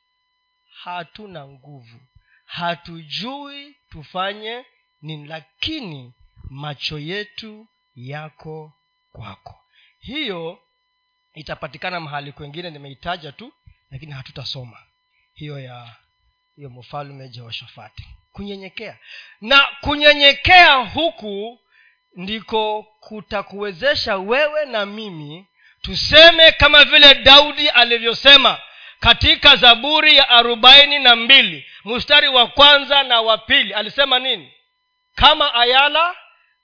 [0.83, 2.01] Hatuna nguvu.
[2.45, 4.65] Hatujui tufanye
[5.03, 6.15] nini lakini
[6.51, 8.73] macho yetu yako
[9.13, 9.61] kwako.
[9.99, 10.59] Hiyo
[11.35, 13.53] itapatikana mahali kwengine nimeitaja tu
[13.91, 14.79] lakini hatutasoma.
[15.35, 15.97] Hiyo ya
[16.57, 18.07] hiyo mfalme jehoshafati.
[18.33, 18.99] Kunyenyekea.
[19.41, 21.61] Na kunyenyekea huku
[22.17, 25.47] ndiko kutakuwezesha wewe na mimi
[25.83, 28.59] tuseme kama vile daudi alivyosema
[29.01, 33.75] katika zaburi ya arobaini na mbili mstari wa kwanza na wa pili.
[33.75, 34.53] Alisema nini?
[35.15, 36.17] Kama ayala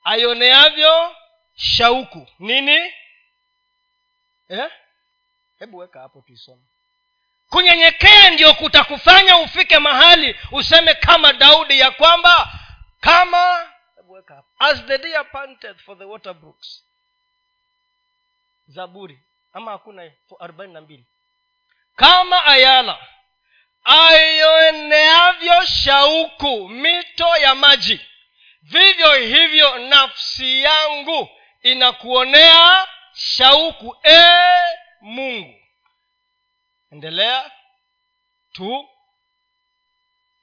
[0.04, 1.16] aioneavyo
[1.56, 2.28] shauku.
[2.38, 2.92] Nini?
[4.48, 4.70] Eh?
[5.58, 6.62] hebu weka hapo tuisome.
[7.50, 12.52] Kunyenyekea ndio kutakufanya ufike mahali useme kama daudi ya kwamba
[13.00, 13.70] kama
[14.58, 16.82] as the deer panteth for the water brooks.
[18.68, 19.18] Zaburi.
[19.52, 21.06] Ama hakuna arobaini na mbili.
[21.96, 22.98] Kama ayala
[23.84, 28.00] aioneavyo shauku mito ya maji
[28.62, 31.28] vivyo hivyo nafsi yangu
[31.62, 34.28] inakuonea shauku e
[35.00, 35.54] mungu.
[36.92, 37.50] Endelea
[38.52, 38.88] tu.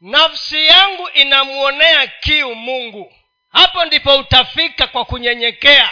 [0.01, 3.13] Nafsi yangu inamwonea kiu mungu
[3.51, 5.91] hapo ndipo utafika kwa kunyenyekea.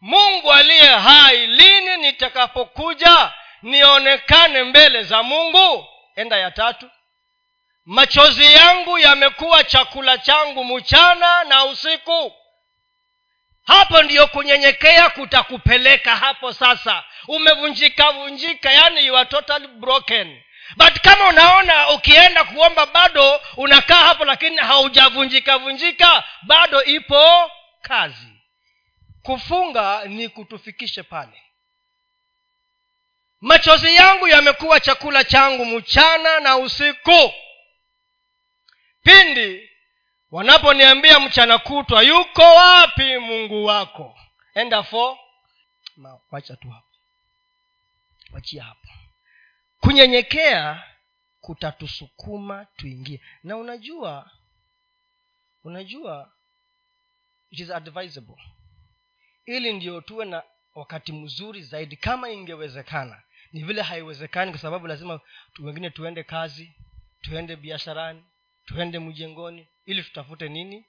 [0.00, 3.32] Mungu aliye hai lini nitakapokuja
[3.62, 5.86] nionekane mbele za mungu?
[6.16, 6.90] Enda ya tatu.
[7.84, 12.32] Machozi yangu yamekuwa chakula changu mchana na usiku.
[13.66, 17.04] Hapo ndiyo kunyenyekea kutakupeleka hapo sasa.
[17.28, 20.42] Umevunjika vunjika yani you are totally broken
[20.76, 27.50] but kama unaona ukienda kuomba bado unakaa hapo lakini haujavunjika vunjika bado ipo
[27.82, 28.28] kazi.
[29.22, 31.42] Kufunga ni kutufikishe pale.
[33.40, 37.32] Machozi yangu yamekuwa chakula changu mchana na usiku.
[39.02, 39.70] Pindi
[40.30, 44.18] wanaponiambia mchana kutwa yuko wapi mungu wako?
[44.54, 45.18] Enda fo
[46.30, 46.86] wacha tu hapo.
[48.32, 48.81] Wachia hapo
[49.82, 50.84] kunyenyekea
[51.40, 53.20] kutatusukuma tuingie.
[53.42, 54.30] Na unajua
[55.64, 56.32] unajua
[57.50, 58.36] it is advisable.
[59.46, 60.42] Ili ndio tuwe na
[60.74, 63.22] wakati mzuri zaidi kama ingewezekana.
[63.52, 65.20] Ni vile haiwezekani kwa sababu lazima
[65.58, 66.72] wengine tuende kazi
[67.20, 68.24] tuende biasharani
[68.66, 70.84] tuende mjengoni ili tutafute nini?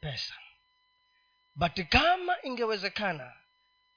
[0.00, 0.34] Pesa.
[1.54, 3.32] But kama ingewezekana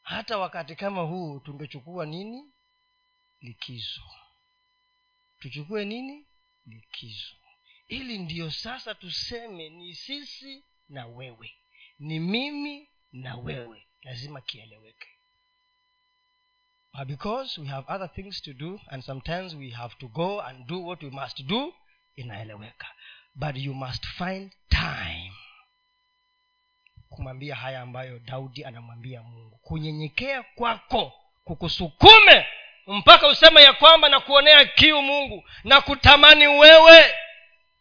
[0.01, 2.51] hata wakati kama huu tungechukua nini
[3.42, 4.02] likizo.
[5.40, 6.26] Tuchukue nini?
[6.66, 7.36] Likizo.
[7.88, 11.54] Ili ndiyo sasa tuseme ni sisi na wewe.
[12.00, 13.88] Ni mimi na wewe.
[14.02, 15.08] Lazima kieleweke.
[17.06, 20.86] Because we have other things to do and sometimes we have to go and do
[20.86, 21.74] what we must do
[22.16, 22.88] inaeleweka.
[23.36, 25.34] But you must find time.
[27.10, 29.58] Kumwambia haya ambayo daudi anamwambia mungu.
[29.58, 31.14] Kunyenyekea kwako
[31.44, 32.46] kukusukume
[32.88, 37.16] mpaka useme ya kwamba na kuonea kiu mungu na kutamani wewe.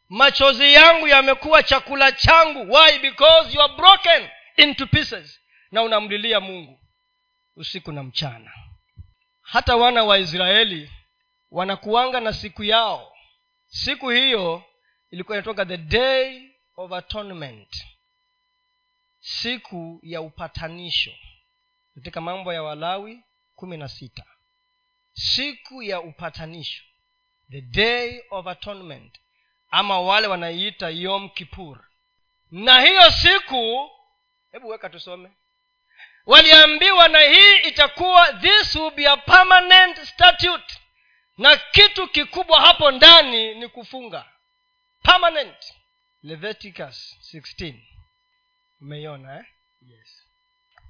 [0.09, 2.73] Machozi yangu yamekuwa chakula changu.
[2.75, 2.99] Why?
[2.99, 5.41] Because you are broken into pieces.
[5.71, 6.81] Na unamlilia mungu
[7.57, 8.53] usiku na mchana.
[9.43, 10.91] Hata wana wa israeli
[11.51, 13.13] wanakuanga na siku yao.
[13.67, 14.63] Siku hiyo
[15.11, 17.85] ilikuwa inatoka the day of atonement.
[19.21, 21.13] Siku ya upatanisho
[21.95, 24.25] katika mambo ya walawi kumi na sita
[25.17, 26.83] siku ya upatanisho
[27.51, 29.21] the day of atonement
[29.71, 31.85] ama wale wanaiita yom kipur
[32.51, 33.91] na hiyo siku
[34.53, 35.31] hebu weka tusome.
[36.27, 40.75] Waliambiwa na hii itakuwa this will be a permanent statute.
[41.39, 44.33] Na kitu kikubwa hapo ndani ni kufunga.
[45.03, 45.75] Permanent.
[46.23, 47.75] Leviticus 16
[48.81, 49.45] umeiona eh?
[49.83, 50.23] yes.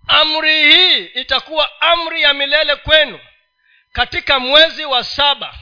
[0.07, 3.21] amri hii itakuwa amri ya milele kwenu
[3.97, 5.55] katika mwezi wa saba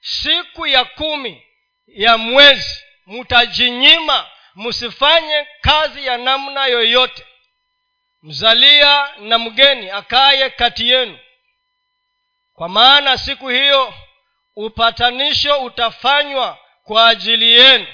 [0.00, 1.42] siku ya kumi
[1.86, 7.26] ya mwezi mtajinyima msifanye kazi ya namna yoyote.
[8.22, 11.18] Mzalia na mgeni akaye kati yenu.
[12.54, 13.94] Kwa maana siku hiyo
[14.56, 17.86] upatanisho utafanywa kwa ajili yenu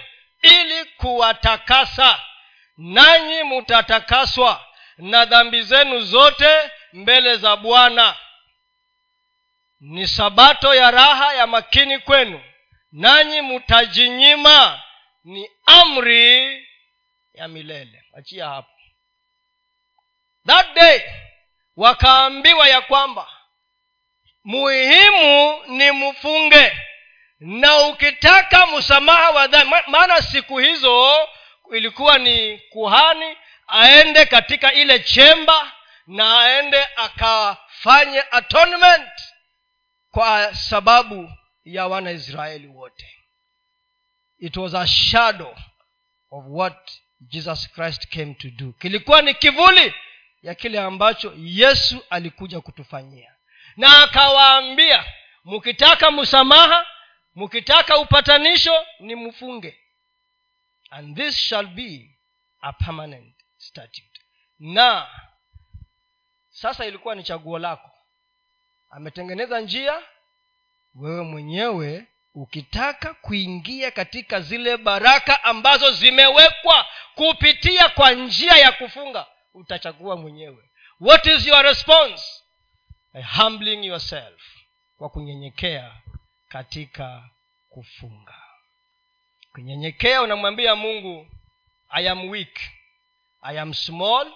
[0.42, 2.20] ili kuwatakasa.
[2.76, 4.66] Nanyi mutatakaswa
[4.98, 8.16] na dhambi zenu zote mbele za bwana
[9.80, 12.40] ni sabato ya raha ya makini kwenu.
[12.92, 14.82] Nanyi mtajinyima
[15.24, 16.66] ni amri
[17.34, 18.02] ya milele.
[18.18, 18.70] Achia hapo.
[20.46, 21.00] That day
[21.76, 23.28] wakaambiwa ya kwamba
[24.44, 26.72] muhimu ni mfunge.
[27.40, 31.28] Na ukitaka msamaha wa dhambi maana siku hizo
[31.72, 33.36] ilikuwa ni kuhani
[33.68, 35.72] aende katika ile chemba
[36.06, 39.10] na aende akafanye atonement
[40.10, 41.32] kwa sababu
[41.64, 43.14] ya wanaisraeli wote.
[44.38, 45.56] It was a shadow
[46.30, 46.90] of what
[47.20, 48.72] jesus christ came to do.
[48.72, 49.94] Kilikuwa ni kivuli
[50.42, 53.34] ya kile ambacho yesu alikuja kutufanyia.
[53.76, 55.04] Na akawaambia
[55.44, 56.86] mkitaka msamaha
[57.34, 59.78] mkitaka upatanisho ni mfunge
[60.90, 62.18] and this shall be
[62.60, 64.20] a permanent statute.
[64.58, 65.06] Na
[66.50, 67.90] sasa ilikuwa ni chaguo lako
[68.90, 70.02] ametengeneza njia
[70.94, 80.16] wewe mwenyewe ukitaka kuingia katika zile baraka ambazo zimewekwa kupitia kwa njia ya kufunga utachagua
[80.16, 80.64] mwenyewe.
[81.00, 82.22] What is your response?
[83.36, 84.42] Humbling yourself
[84.96, 85.96] kwa kunyenyekea
[86.48, 87.30] katika
[87.68, 88.34] kufunga.
[89.52, 91.26] Kunyenyekea unamwambia mungu
[91.90, 92.60] i am weak.
[93.42, 94.32] I am small.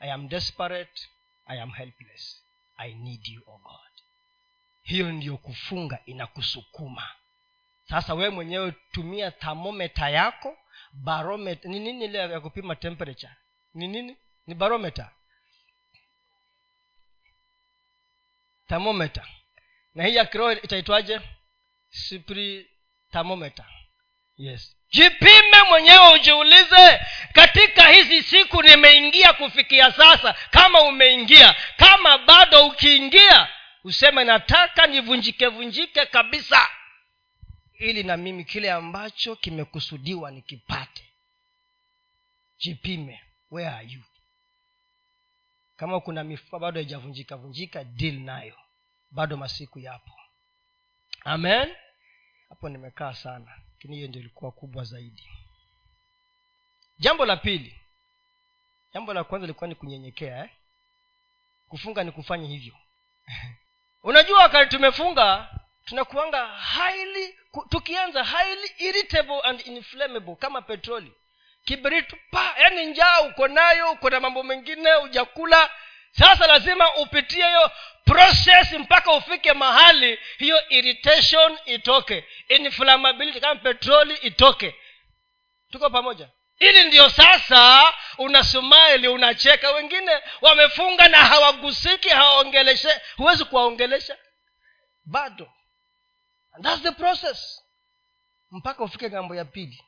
[0.00, 1.08] I am desperate.
[1.46, 2.43] I am helpless
[2.76, 3.90] i need you oh god.
[4.82, 7.08] Hiyo ndiyo kufunga inakusukuma.
[7.88, 10.58] Sasa wewe mwenyewe tumia thamometa yako
[10.92, 13.32] barometa ni nini ile ya kupima temperature?
[13.74, 14.16] Ni nini?
[14.46, 15.10] Ni barometa
[18.68, 19.28] thermometer.
[19.94, 21.20] Na hii ya kiroho itaitwaje?
[21.90, 22.70] Spri
[23.12, 23.66] thermometer
[24.36, 24.76] yes.
[24.90, 27.00] Jipime mwenyewe ujiulize
[27.32, 33.48] katika hizi siku nimeingia kufikia sasa kama umeingia kama bado ukiingia
[33.84, 36.68] useme nataka nivunjike vunjike kabisa
[37.78, 41.04] ili na mimi kile ambacho kimekusudiwa nikipate.
[42.58, 44.02] Jipime where are you?
[45.76, 48.54] Kama kuna mifupa bado haijavunjika vunjika deal nayo.
[49.10, 50.12] Bado masiku yapo.
[51.24, 51.74] Amen.
[52.48, 55.28] Hapo nimekaa sana lakini hiyo ndio ilikuwa kubwa zaidi.
[56.98, 57.80] Jambo la pili.
[58.94, 60.50] Jambo la kwanza ilikuwa ni kunyenyekea eh?
[61.68, 62.74] kufunga ni kufanya hivyo.
[64.02, 65.50] Unajua wakati tumefunga
[65.84, 67.34] tunakuanga highly
[67.68, 71.12] tukianza highly irritable and inflammable kama petroli.
[71.64, 75.70] Kibiritu pa yaani njaa uko nayo uko na mambo mengine ujakula
[76.18, 77.70] sasa lazima upitie hiyo
[78.04, 84.74] process mpaka ufike mahali hiyo irritation itoke inflammability kama petroli itoke.
[85.70, 86.28] Tuko pamoja?
[86.58, 93.00] Ili ndio sasa unasumaili unacheka wengine wamefunga na hawagusiki hawaongeleshe.
[93.16, 94.16] Huwezi kuwaongelesha.
[95.04, 95.52] Bado.
[96.52, 97.62] And thats the process.
[98.50, 99.84] Mpaka ufike ng'ambo ya pili.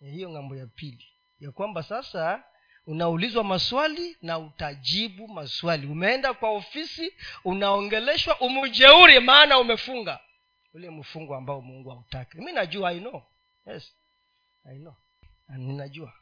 [0.00, 1.06] Hiyo ng'ambo ya pili.
[1.40, 2.44] Ya kwamba sasa
[2.86, 5.86] unaulizwa maswali na utajibu maswali.
[5.86, 7.12] Umeenda kwa ofisi
[7.44, 10.20] unaongeleshwa umujeuri maana umefunga.
[10.74, 12.38] Ule mfungo ambao mungu hautaki.
[12.38, 13.22] Mi najua i know.
[13.66, 13.94] Yes
[14.64, 14.94] i know.
[15.48, 16.12] Ninajua.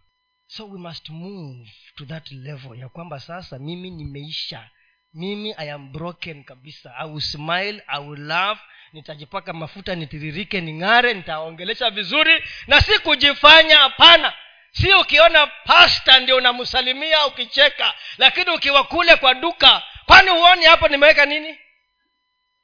[0.47, 4.71] So we must move to that level ya kwamba sasa mimi nimeisha.
[5.15, 6.95] Mimi i am broken kabisa.
[6.97, 8.59] I will smile i will laugh.
[8.93, 14.33] Nitajipaka mafuta nitiririke ning'are nitaongelesha vizuri na si kujifanya hapana
[14.73, 21.27] si ukiona pasta ndio unamsalimia ukicheka lakini ukiwa kule kwa duka kwani huoni hapo nimeweka
[21.27, 21.59] nini?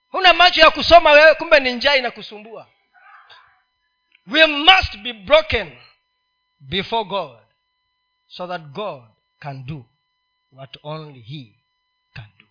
[0.09, 2.69] Huna macho ya kusoma wewe kumbe ni njaa inakusumbua.
[4.27, 5.79] We must be broken
[6.61, 7.39] before god
[8.27, 9.03] so that god
[9.41, 9.85] can do
[10.53, 11.53] what only he
[12.15, 12.47] can do.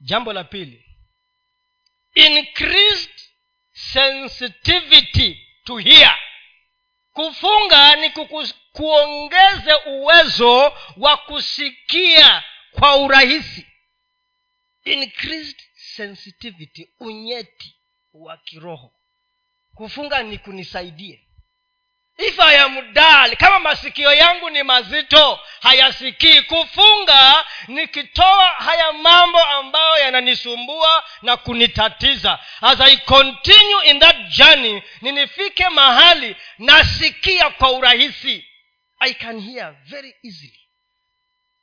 [0.00, 0.84] Jambo la pili
[2.14, 3.20] increased
[3.72, 6.16] sensitivity to hear
[7.20, 8.10] kufunga ni
[8.72, 13.66] kuongeze uwezo wa kusikia kwa urahisi.
[14.84, 17.76] Increased sensitivity unyeti
[18.12, 18.92] wa kiroho.
[19.74, 21.28] Kufunga ni kunisaidie
[22.28, 29.98] if i am dull kama masikio yangu ni mazito hayasikii kufunga nikitoa haya mambo ambayo
[30.04, 32.38] yananisumbua na kunitatiza.
[32.60, 38.46] As i continue in that journey ninifike mahali nasikia kwa urahisi.
[38.98, 40.60] I can hear very easily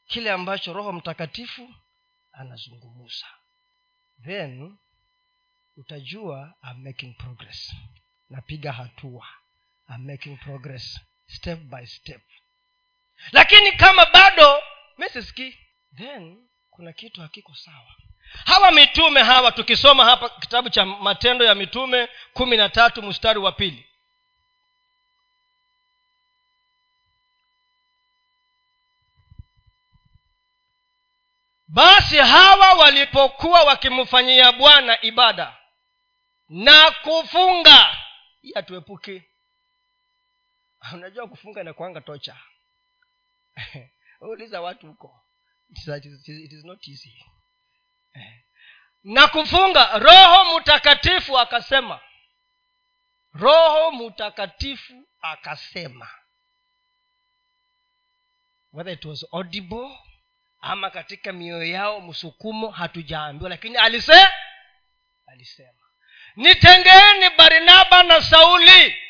[0.08, 1.74] kile ambacho roho mtakatifu
[2.34, 3.26] anazungumuza.
[4.26, 4.78] Then
[5.78, 7.74] utajua I'm making progress.
[8.30, 9.28] Napiga hatua
[9.90, 12.22] I'm making progress step by step.
[13.32, 14.64] Lakini kama bado
[14.98, 15.58] mesiski
[15.98, 17.96] then kuna kitu hakiko sawa.
[18.46, 23.52] Hawa mitume hawa tukisoma hapa kitabu cha matendo ya mitume kumi na tatu mstari wa
[23.52, 23.86] pili.
[31.68, 35.58] Basi hawa walipokuwa wakimfanyia bwana ibada
[36.50, 37.98] na kufunga
[38.42, 39.24] hii hatuepuki
[40.94, 42.38] unajua kufunga inakwanga tocha
[44.22, 45.24] uliza watu huko.
[45.70, 47.26] It is not easy.
[49.04, 52.00] Na kufunga roho mtakatifu akasema.
[53.34, 56.10] Roho mtakatifu akasema.
[58.74, 59.98] Whether it was audible
[60.62, 64.28] ama katika mioyo yao msukumo hatujaambiwa lakini alise
[65.28, 65.80] alisema.
[66.36, 69.07] Nitengeeni barnaba na sauli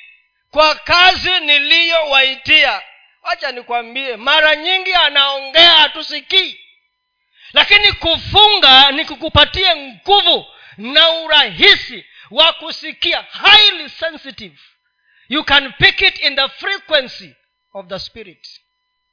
[0.52, 2.82] kwa kazi niliyowaitia.
[3.22, 6.60] Wacha nikwambie mara nyingi anaongea hatusikii.
[7.54, 10.46] Lakini kufunga ni kukupatie nguvu
[10.78, 14.60] na urahisi wa kusikia highly sensitive.
[15.30, 17.36] You can pick it in the frequency
[17.74, 18.48] of the spirit.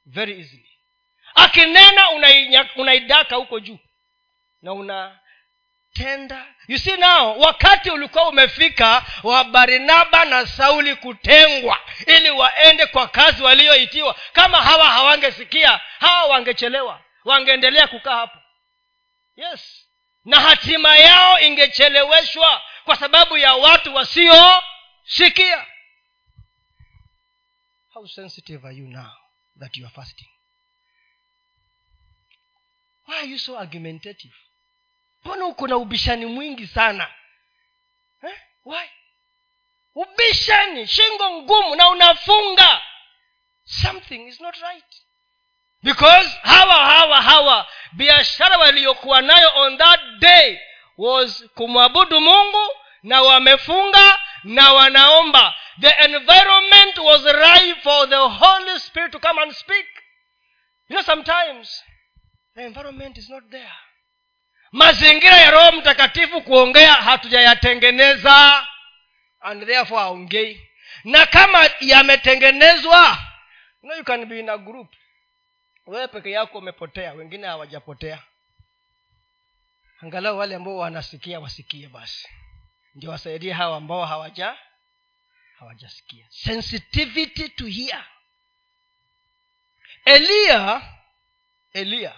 [0.05, 0.69] Very easily.
[1.35, 2.09] Akinena
[2.75, 3.79] unaidaka huko juu
[4.61, 5.19] na una
[5.95, 13.07] tenda you see now wakati ulikuwa umefika wa barinaba na sauli kutengwa ili waende kwa
[13.07, 14.15] kazi walioitiwa.
[14.33, 17.01] Kama hawa hawangesikia hawa wangechelewa.
[17.25, 18.39] Wangeendelea kukaa hapo.
[19.35, 19.87] Yes.
[20.25, 25.65] Na hatima yao ingecheleweshwa kwa sababu ya watu wasiosikia.
[27.93, 29.11] How sensitive are you now
[29.59, 30.27] that you are fasting?
[33.07, 34.33] Why are you so argumentative
[35.25, 37.07] mbona uko na ubishani mwingi sana?
[38.23, 38.37] Eh?
[38.65, 38.89] why?
[39.95, 42.81] Ubishani shingo ngumu na unafunga.
[43.63, 44.95] Something is not right.
[45.83, 50.59] Because hawa hawa hawa biashara waliokuwa nayo on that day
[50.97, 52.69] was kumwabudu mungu
[53.03, 55.53] na wamefunga na wanaomba.
[55.81, 59.85] The environment was right for the holy spirit to come and speak.
[60.89, 61.83] You know sometimes
[62.55, 63.73] the environment is not there
[64.71, 68.67] mazingira ya roho mtakatifu kuongea hatujayatengeneza
[69.39, 70.69] and therefore aongei
[71.03, 73.17] na kama yametengenezwa
[73.83, 74.93] no you can be in a group.
[75.85, 78.23] Wewe peke yako umepotea wengine hawajapotea.
[80.01, 82.27] Angalau wale ambao wanasikia wasikie basi.
[82.95, 84.57] Ndio wasaidie hawa ambao hawaja
[85.59, 86.25] hawajasikia.
[86.29, 88.05] Sensitivity to hear.
[90.05, 90.81] Eliya
[91.73, 92.15] eliya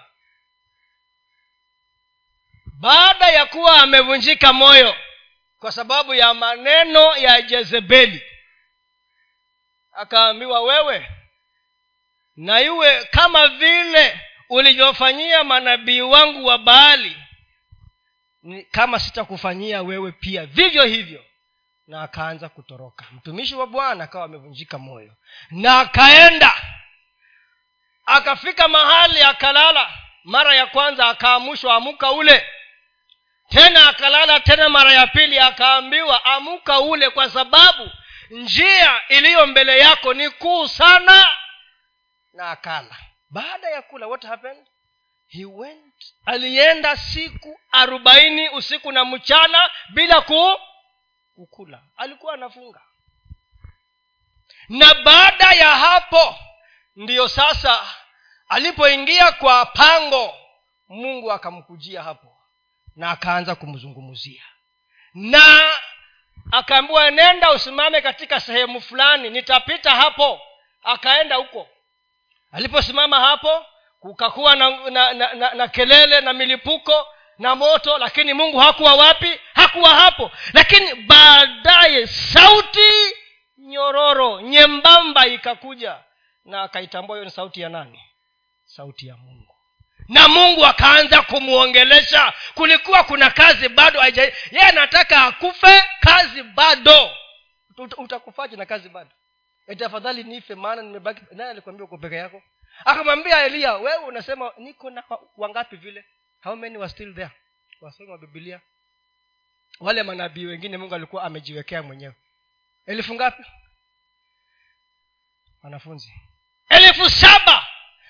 [2.79, 4.95] baada ya kuwa amevunjika moyo
[5.59, 8.23] kwa sababu ya maneno ya jezebeli
[9.91, 11.07] akaambiwa wewe
[12.35, 14.19] na iwe kama vile
[14.49, 17.17] ulivyofanyia manabii wangu wa baali
[18.71, 21.25] kama sitakufanyia wewe pia vivyo hivyo.
[21.87, 23.05] Na akaanza kutoroka.
[23.11, 25.13] Mtumishi wa bwana akawa amevunjika moyo
[25.51, 26.53] na akaenda.
[28.05, 32.45] Akafika mahali akalala mara ya kwanza akaamushwa amuka ule
[33.49, 37.91] tena akalala tena mara ya pili akaambiwa amuka ule kwa sababu
[38.29, 41.27] njia iliyo mbele yako ni kuu sana.
[42.33, 42.95] Na akala.
[43.29, 44.67] Baada ya kula what happened?
[45.27, 50.59] He went alienda siku arobaini usiku na mchana bila ku
[51.35, 51.81] kukula.
[51.97, 52.81] Alikuwa anafunga.
[54.69, 56.35] Na baada ya hapo
[56.95, 57.95] ndiyo sasa
[58.49, 60.35] alipoingia kwa pango
[60.89, 62.36] mungu akamkujia hapo
[62.97, 64.43] na akaanza kumzungumzia.
[65.13, 65.71] Na
[66.51, 70.41] akaambiwa nenda usimame katika sehemu fulani nitapita hapo.
[70.83, 71.69] Akaenda huko.
[72.51, 73.65] Aliposimama hapo
[73.99, 79.39] kukakuwa na, na, na, na, na kelele na milipuko na moto lakini mungu hakuwa wapi?
[79.53, 80.31] Hakuwa hapo.
[80.53, 83.15] Lakini baadaye sauti
[83.57, 86.03] nyororo nyembamba ikakuja
[86.45, 87.99] na akaitambua hiyo ni sauti ya nani?
[88.65, 89.36] Sauti ya mungu
[90.07, 94.33] na mungu akaanza kumwongelesha kulikuwa kuna kazi bado yeye
[94.69, 97.11] anataka akufe kazi bado.
[97.97, 99.09] Utakufaje na kazi bado?
[99.77, 102.43] Tafadhali nife maana nimebaki naye alikwambia uko peke yako.
[102.85, 105.03] Akamwambia eliya wewe unasema niko na
[105.37, 106.05] wangapi vile?
[106.43, 107.31] How many were still there?
[107.81, 108.61] Wasomi wa bibilia
[109.79, 112.13] wale manabii wengine mungu alikuwa amejiwekea mwenyewe.
[112.85, 113.43] Elfu ngapi?
[115.63, 116.13] Wanafunzi.
[116.69, 117.67] Elfu saba.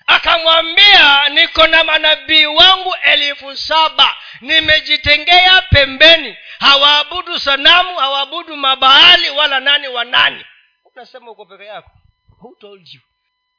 [0.08, 4.16] Akamwambia niko na manabii wangu elfu saba.
[4.41, 6.38] Nimejitengea pembeni.
[6.60, 10.45] Hawaabudu sanamu hawaabudu mabaali wala nani wa nani.
[10.86, 11.91] Unasema uko peke yako.
[12.41, 13.01] Who told you?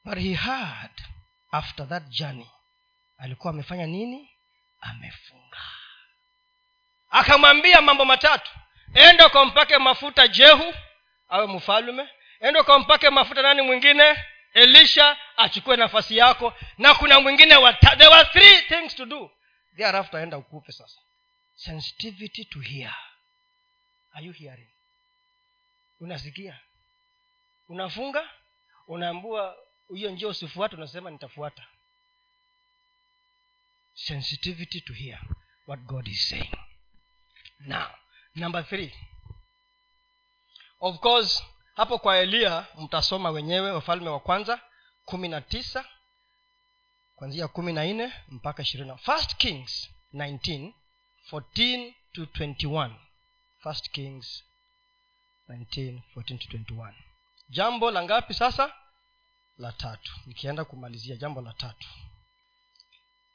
[0.05, 0.91] But he had
[1.53, 2.51] after that journey
[3.19, 4.31] alikuwa amefanya nini?
[4.81, 5.59] Amefunga.
[7.11, 8.51] Akamwambia mambo matatu.
[8.95, 10.75] Enda ukampake mafuta jehu
[11.29, 12.09] awe mfalume.
[12.41, 14.17] Enda ukampake mafuta nani mwingine
[14.55, 19.31] elisha achukue nafasi yako na kuna mwingine wata, there were three things to do.
[19.77, 21.01] Thereafter enda ukupe sasa.
[21.55, 22.95] Sensitivity to hear.
[24.13, 24.69] Are you hearing?
[26.01, 26.61] Unasikia?
[27.69, 28.31] Unafunga?
[28.87, 29.57] Unaambua
[29.95, 31.67] hiyo njia usifuata unasema nitafuata.
[33.95, 35.21] Sensitivity to hear
[35.67, 36.55] what god is saying.
[37.61, 37.89] Now
[38.35, 38.93] number three.
[40.81, 41.45] Of course
[41.79, 44.61] hapo kwa eliya mtasoma wenyewe wafalme wa kwanza
[45.05, 45.85] kumi na tisa
[47.17, 50.73] kwanzia kumi na nne mpaka ishirini first kings 19
[51.33, 52.91] 14 to 21
[53.63, 54.45] first kings
[55.49, 56.93] 19 14 to 21
[57.49, 58.73] jambo la ngapi sasa?
[59.59, 60.13] La tatu.
[60.27, 61.89] Nikienda kumalizia jambo la tatu.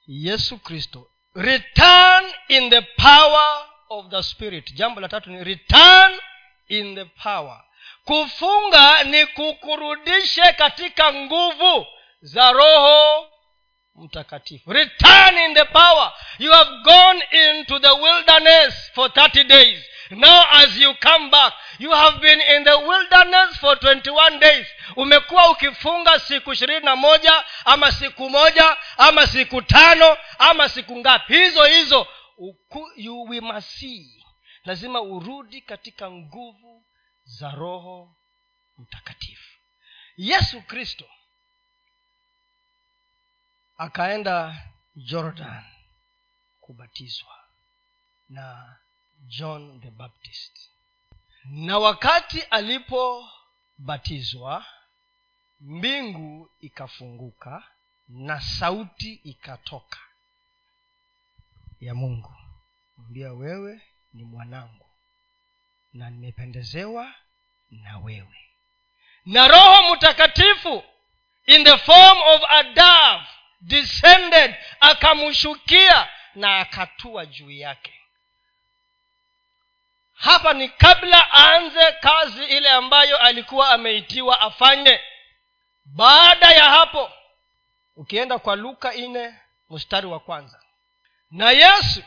[0.08, 4.74] Yesu kristo return in the power of the spirit.
[4.74, 6.20] Jambo la tatu ni return
[6.68, 7.64] in the power
[8.06, 11.88] kufunga ni kukurudishe katika nguvu
[12.22, 13.30] za roho
[13.96, 14.74] mtakatifu.
[14.74, 16.14] Return in the power.
[16.40, 19.80] You have gone into the wilderness for 30 days.
[20.10, 24.68] Now as you come back you have been in the wilderness for 21 days.
[24.96, 31.34] Umekuwa ukifunga siku ishirini na moja ama siku moja ama siku tano ama siku ngapi.
[31.34, 32.08] Hizo hizo.
[32.38, 34.26] Uku, you, we must see.
[34.66, 36.86] Lazima urudi katika nguvu
[37.40, 38.16] za roho
[38.78, 39.60] mtakatifu.
[40.18, 41.06] Yesu kristo
[43.78, 44.64] akaenda
[44.96, 45.64] jordan
[46.62, 47.40] kubatizwa
[48.30, 48.76] na
[49.28, 50.70] john the baptist.
[51.46, 54.66] Na wakati alipobatizwa
[55.62, 57.64] mbingu ikafunguka
[58.10, 60.00] na sauti ikatoka
[61.82, 62.34] ya mungu.
[62.98, 63.82] Mwambia wewe
[64.14, 64.86] ni mwanangu
[65.94, 67.14] na nimependezewa
[67.84, 68.50] na wewe.
[69.26, 70.84] Na roho mtakatifu
[71.46, 73.26] in the form of a dove
[73.62, 78.00] descended akamshukia na akatua juu yake.
[80.14, 85.02] Hapa ni kabla aanze kazi ile ambayo alikuwa ameitiwa afanye.
[85.86, 87.12] Baada ya hapo
[87.96, 89.36] ukienda kwa luka ine
[89.70, 90.60] mstari wa kwanza.
[91.32, 92.04] Na yesu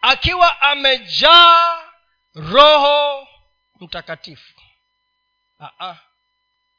[0.00, 1.82] akiwa amejaa
[2.34, 3.28] roho
[3.80, 4.60] mtakatifu
[5.60, 5.96] Aa,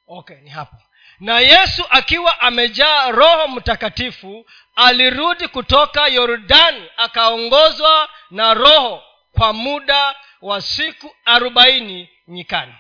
[0.08, 0.78] okay ni hapo.
[1.20, 4.46] Na yesu akiwa amejaa roho mtakatifu
[4.76, 12.76] alirudi kutoka yordani akaongozwa na roho kwa muda wa siku arobaini nyikani.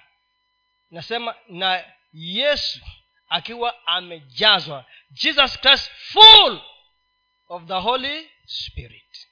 [0.91, 1.83] Nasema na
[2.13, 2.79] yesu
[3.29, 4.85] akiwa amejazwa.
[5.11, 6.61] Jesus christ full
[7.49, 9.27] of the holy spirit.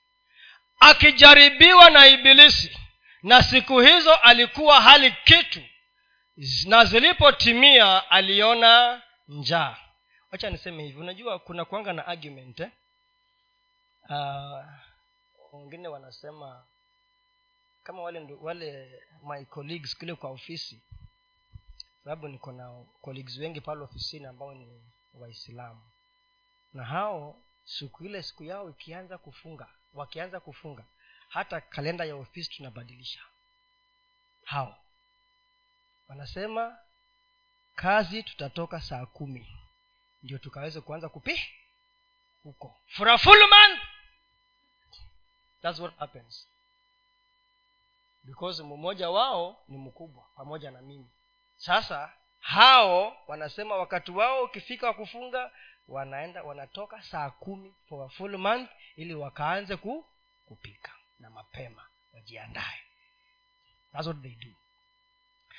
[0.79, 2.77] Akijaribiwa na ibilisi
[3.23, 5.61] na siku hizo alikuwa hali kitu
[6.65, 9.77] na zilipotimia aliona njaa.
[10.31, 12.71] Wacha niseme hivi unajua kuna kuanga na argument eh?
[14.09, 14.65] uh,
[15.53, 16.65] wengine wanasema
[17.83, 20.81] kama wale wale my colleagues kule kwa ofisi
[22.03, 25.81] sababu niko na colleagues wengi pale ofisini ambao ni waislamu.
[26.73, 30.83] Na hao siku ile siku yao ikianza kufunga wakianza kufunga
[31.29, 33.19] hata kalenda ya ofisi tunabadilisha.
[34.43, 34.82] Hao
[36.07, 36.77] wanasema
[37.75, 39.57] kazi tutatoka saa kumi
[40.23, 41.41] ndio tukaweze kuanza kupi
[42.43, 42.75] huko.
[42.87, 43.81] For a full month!
[45.61, 46.47] That's what happens.
[48.23, 51.09] Because mmoja wao ni mkubwa pamoja na mimi.
[51.57, 55.51] Sasa hao wanasema wakati wao ukifika wa kufunga
[55.87, 60.05] wanaenda wanatoka saa kumi for a full month ili wakaanze ku,
[60.45, 62.83] kupika na mapema wajiandae.
[63.91, 64.49] That's what they do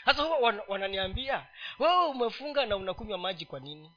[0.05, 1.47] sasa huwa wan, wananiambia
[1.79, 3.93] wewe umefunga na unakunywa maji kwa nini?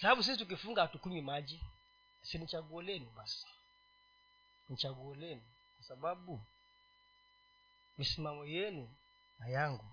[0.00, 1.60] Sababu sisi tukifunga hatukunywi maji.
[2.22, 3.46] Si nichaguo lenu basi.
[4.68, 5.42] Nichaguo lenu
[5.76, 6.40] kwa sababu
[7.98, 8.94] misimamo yenu
[9.38, 9.84] na yangu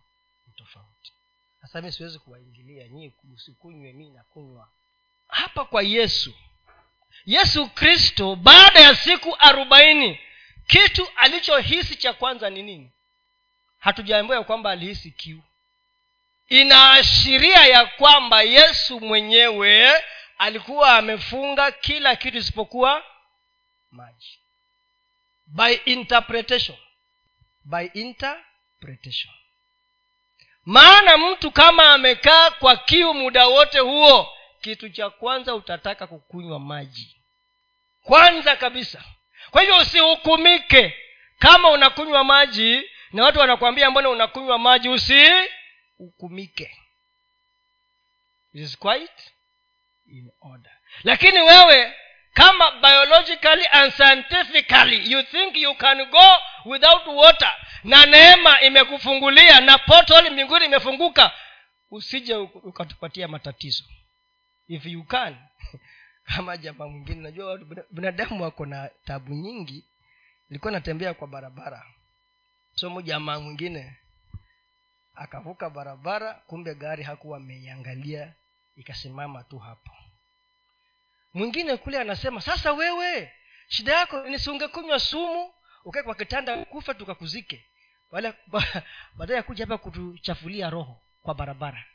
[0.48, 1.14] ni tofauti.
[1.62, 4.70] Sasa mi siwezi kuwaingilia nyii usikunywe mi nakunywa.
[5.28, 6.34] Hapa kwa yesu.
[7.26, 10.20] Yesu kristo baada ya siku arobaini
[10.68, 12.92] kitu alichohisi cha kwanza ni nini
[13.84, 15.42] hatujaambiwa ya kwamba alihisi kiu.
[16.50, 19.92] Inaashiria ya kwamba yesu mwenyewe
[20.38, 23.04] alikuwa amefunga kila kitu isipokuwa
[23.92, 24.40] maji.
[25.48, 26.78] By interpretation.
[27.64, 29.34] By interpretation.
[30.66, 34.30] Maana mtu kama amekaa kwa kiu muda wote huo
[34.62, 37.16] kitu cha kwanza utataka kukunywa maji.
[38.04, 39.04] Kwanza kabisa.
[39.52, 40.98] Kwa hivyo usihukumike.
[41.40, 46.72] Kama unakunywa maji na watu wanakwambia mbona unakunywa maji usihukumike
[48.54, 49.32] it is quite
[50.08, 50.72] in order.
[51.04, 51.94] Lakini wewe
[52.34, 56.30] kama biologically and scientifically you think you can go
[56.66, 61.32] without water na neema imekufungulia na portal mbinguni imefunguka
[61.92, 63.84] usije ukatupatia matatizo.
[64.68, 65.38] If you can
[66.36, 69.86] kama jamaa mwingine najua watu binadamu wako na tabu nyingi.
[70.50, 71.86] Ilikuwa natembea kwa barabara
[72.76, 73.98] somo jamaa mwingine
[75.16, 78.34] akavuka barabara kumbe gari hakuwa ameiangalia
[78.76, 79.92] ikasimama tu hapo.
[81.34, 83.32] Mwingine kule anasema sasa wewe
[83.68, 85.54] shida yako nisiungekunywa sumu
[85.86, 87.66] ukae kwa kitanda kufa tukakuzike.
[88.12, 88.34] Wala
[89.18, 91.86] baadaye ya kuja hapa kutuchafulia roho kwa barabara.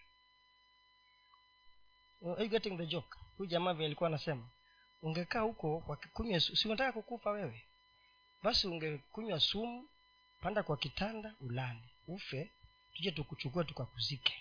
[2.27, 3.19] Are you getting the joke?
[3.37, 4.49] Huyu jamaa vile alikuwa anasema
[5.03, 7.65] ungekaa huko kunywa si unataka kukufa wewe
[8.43, 9.89] basi ungekunywa sumu
[10.41, 11.81] panda kwa kitanda ulale.
[12.07, 12.51] Ufe
[12.95, 14.35] tuje tukuchukua tukakuzike.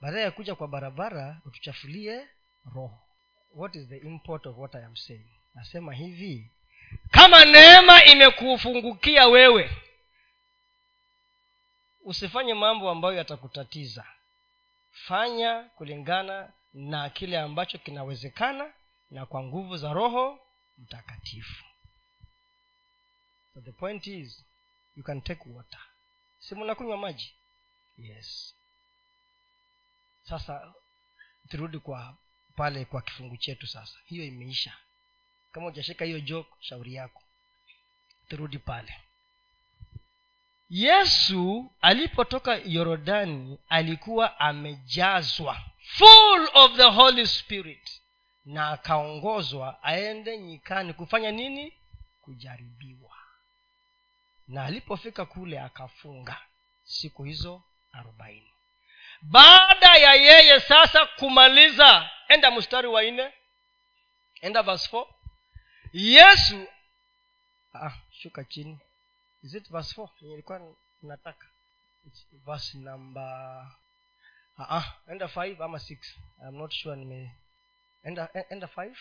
[0.00, 2.28] Baadaye ya kuja kwa barabara utuchafulie
[2.74, 2.98] roho.
[3.54, 5.28] What is the import of what i am saying?
[5.54, 6.50] Nasema hivi
[7.10, 9.70] kama neema imekufungukia wewe
[12.04, 14.04] usifanye mambo ambayo yatakutatiza.
[14.90, 18.72] Fanya kulingana na kile ambacho kinawezekana
[19.10, 20.38] na kwa nguvu za roho
[20.78, 21.64] mtakatifu.
[23.54, 24.44] So the point is
[24.98, 25.80] you can take water.
[26.38, 27.34] Si mnakunywa maji?
[27.98, 28.54] Yes.
[30.22, 30.74] Sasa
[31.48, 32.16] turudi kwa
[32.56, 33.98] pale kwa kifungu chetu sasa.
[34.04, 34.76] Hiyo imeisha.
[35.52, 37.22] Kama ujashika hiyo joke shauri yako.
[38.28, 38.94] Turudi pale.
[40.70, 45.60] Yesu alipotoka yorodani alikuwa amejazwa.
[45.82, 48.02] Full of the holy spirit.
[48.44, 51.72] Na akaongozwa aende nyikani kufanya nini?
[52.20, 53.07] Kujaribiwa
[54.48, 56.40] na alipofika kule akafunga
[56.84, 58.52] siku hizo arobaini.
[59.22, 63.32] Baada ya yeye sasa kumaliza enda mstari wa nne.
[64.40, 65.06] Enda verse four.
[65.92, 66.66] Yesu
[67.74, 68.78] ah, shuka chini.
[69.42, 70.10] Is it verse four?
[70.20, 71.46] Ilikuwa nataka.
[72.46, 73.22] Verse number
[74.58, 76.16] ah, ah, enda five ama six?
[76.42, 77.30] I'm not sure nime
[78.04, 78.96] enda enda five.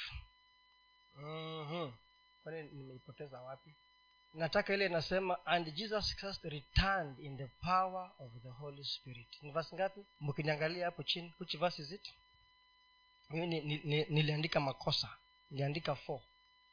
[1.15, 1.93] Mm-hmm.
[2.43, 3.73] kwani nimeipoteza wapi
[4.37, 9.27] nataka ile inasema and jesus christ returned in the power of the holy spirit.
[9.41, 10.05] Ni vasi ngapi?
[10.19, 12.13] Mkiniangalia hapo chini which verse is it?
[13.29, 15.09] Mimi ni, ni, ni, niliandika makosa
[15.51, 16.21] niliandika four.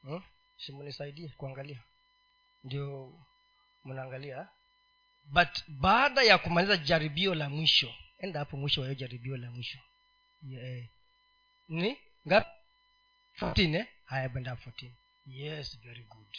[0.03, 0.23] Hmm?
[0.57, 1.83] simunisaidie kuangalia?
[2.65, 3.13] Ndio
[3.85, 4.49] mnaangalia
[5.25, 9.79] but baada ya kumaliza jaribio la mwisho enda hapo mwisho wa hiyo jaribio la mwisho.
[10.49, 10.85] Yeah.
[11.69, 11.99] ni
[12.29, 12.51] ngapi?
[13.41, 13.87] 14 eh?
[14.05, 14.91] haya benda 14
[15.27, 16.37] yes very good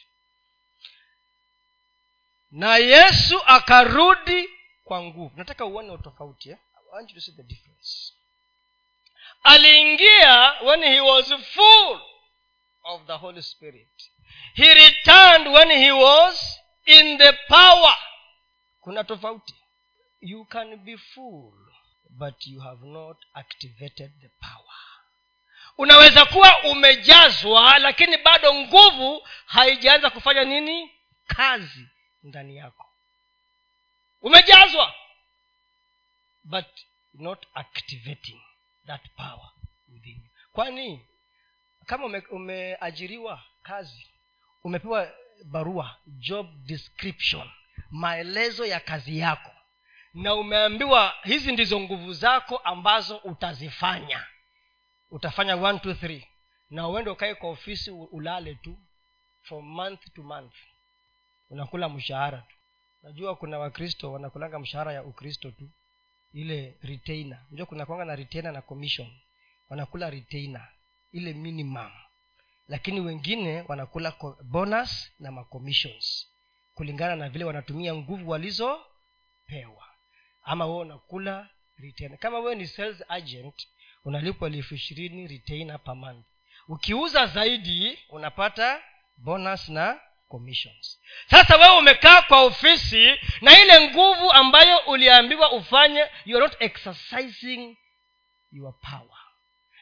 [2.56, 4.50] na yesu akarudi
[4.84, 5.32] kwa nguvu.
[5.38, 6.58] Nataka uone utofauti eh?
[6.78, 8.14] I want you to see the difference.
[9.44, 12.02] Aliingia when he was full
[12.84, 14.12] of the holy spirit.
[14.54, 17.96] He returned when he was in the power.
[18.84, 19.54] Kuna tofauti.
[20.22, 21.54] You can be full
[22.10, 24.80] but you have not activated the power.
[25.78, 30.92] Unaweza kuwa umejazwa lakini bado nguvu haijaanza kufanya nini?
[31.28, 31.88] Kazi
[32.26, 32.86] ndani yako.
[34.22, 34.94] Umejazwa.
[36.44, 36.66] But
[37.14, 38.42] not activating
[38.88, 39.52] that power
[39.94, 40.30] within you.
[40.52, 41.06] Kwani
[41.86, 44.08] kama ume, umeajiriwa kazi
[44.64, 45.12] umepewa
[45.46, 47.50] barua job description
[47.90, 49.52] maelezo ya kazi yako
[50.14, 54.28] na umeambiwa hizi ndizo nguvu zako ambazo utazifanya.
[55.12, 56.28] Utafanya one two three.
[56.70, 58.78] Na uende ukae kwa ofisi ulale tu
[59.42, 60.54] from month to month
[61.50, 62.56] unakula mshahara tu.
[63.04, 65.70] Najua kuna wakristo wanakulanga mshahara ya ukristo tu
[66.34, 67.46] ile retainer.
[67.48, 69.08] Unajua kuna kwanga na retainer na commission.
[69.70, 70.68] Wanakula retainer
[71.12, 71.92] ile minimum.
[72.68, 76.28] Lakini wengine wanakula bonus na macommissions
[76.74, 79.86] kulingana na vile wanatumia nguvu walizopewa.
[80.44, 82.18] Ama wewe unakula retainer.
[82.20, 83.68] Kama wewe ni sales agent
[84.06, 86.26] unalipwa elfu ishirini retainer per month.
[86.68, 88.82] Ukiuza zaidi unapata
[89.18, 91.00] bonus na commissions
[91.30, 97.78] sasa wewe umekaa kwa ofisi na ile nguvu ambayo uliambiwa ufanye you are not exercising
[98.52, 99.20] your power.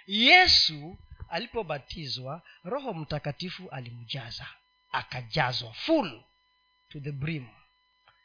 [0.07, 0.97] Yesu
[1.29, 4.47] alipobatizwa roho mtakatifu alimjaza
[4.91, 6.23] akajazwa full
[6.89, 7.47] to the brim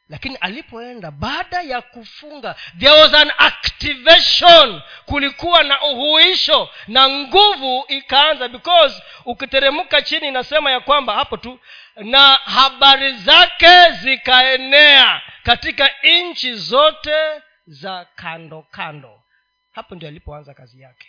[0.09, 4.81] lakini alipoenda baada ya kufunga there was an activation.
[5.05, 11.59] Kulikuwa na uhuisho na nguvu ikaanza because ukiteremka chini inasema ya kwamba hapo tu
[11.95, 19.23] na habari zake zikaenea katika nchi zote za kando kando.
[19.71, 21.07] Hapo ndio alipoanza kazi yake.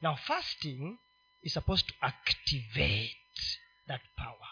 [0.00, 0.98] Now fasting
[1.42, 3.16] is supposed to activate
[3.88, 4.48] that power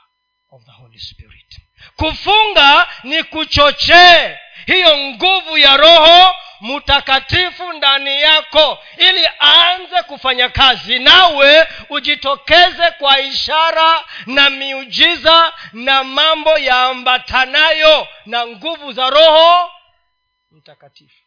[0.51, 1.61] of the holy spirit.
[1.97, 10.99] Kufunga ni kuchochee hiyo nguvu ya roho mtakatifu ndani yako ili aanze kufanya kazi.
[10.99, 19.71] Nawe ujitokeze kwa ishara na miujiza na mambo yaambatanayo na nguvu za roho
[20.51, 21.25] mtakatifu.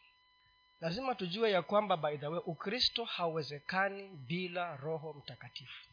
[0.81, 5.92] Lazima tujue ya kwamba by the way ukristo hauwezekani bila roho mtakatifu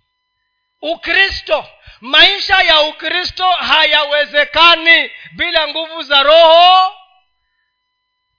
[0.82, 1.66] ukristo
[2.00, 6.94] maisha ya ukristo hayawezekani bila nguvu za roho.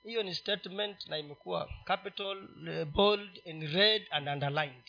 [0.03, 2.37] Hiyo ni statement na imekuwa capital
[2.85, 4.83] bold and red and underlined.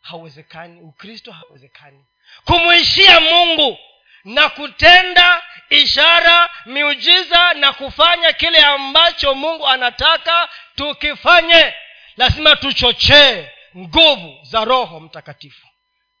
[0.00, 2.04] Hauwezekani ukristo hauwezekani.
[2.44, 3.78] Kumwishia mungu
[4.24, 11.74] na kutenda ishara miujiza na kufanya kile ambacho mungu anataka tukifanye
[12.16, 15.66] lazima tuchochee nguvu za roho mtakatifu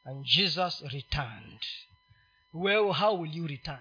[0.04, 1.62] and jesus returned.
[2.54, 3.78] Wewe how will you return?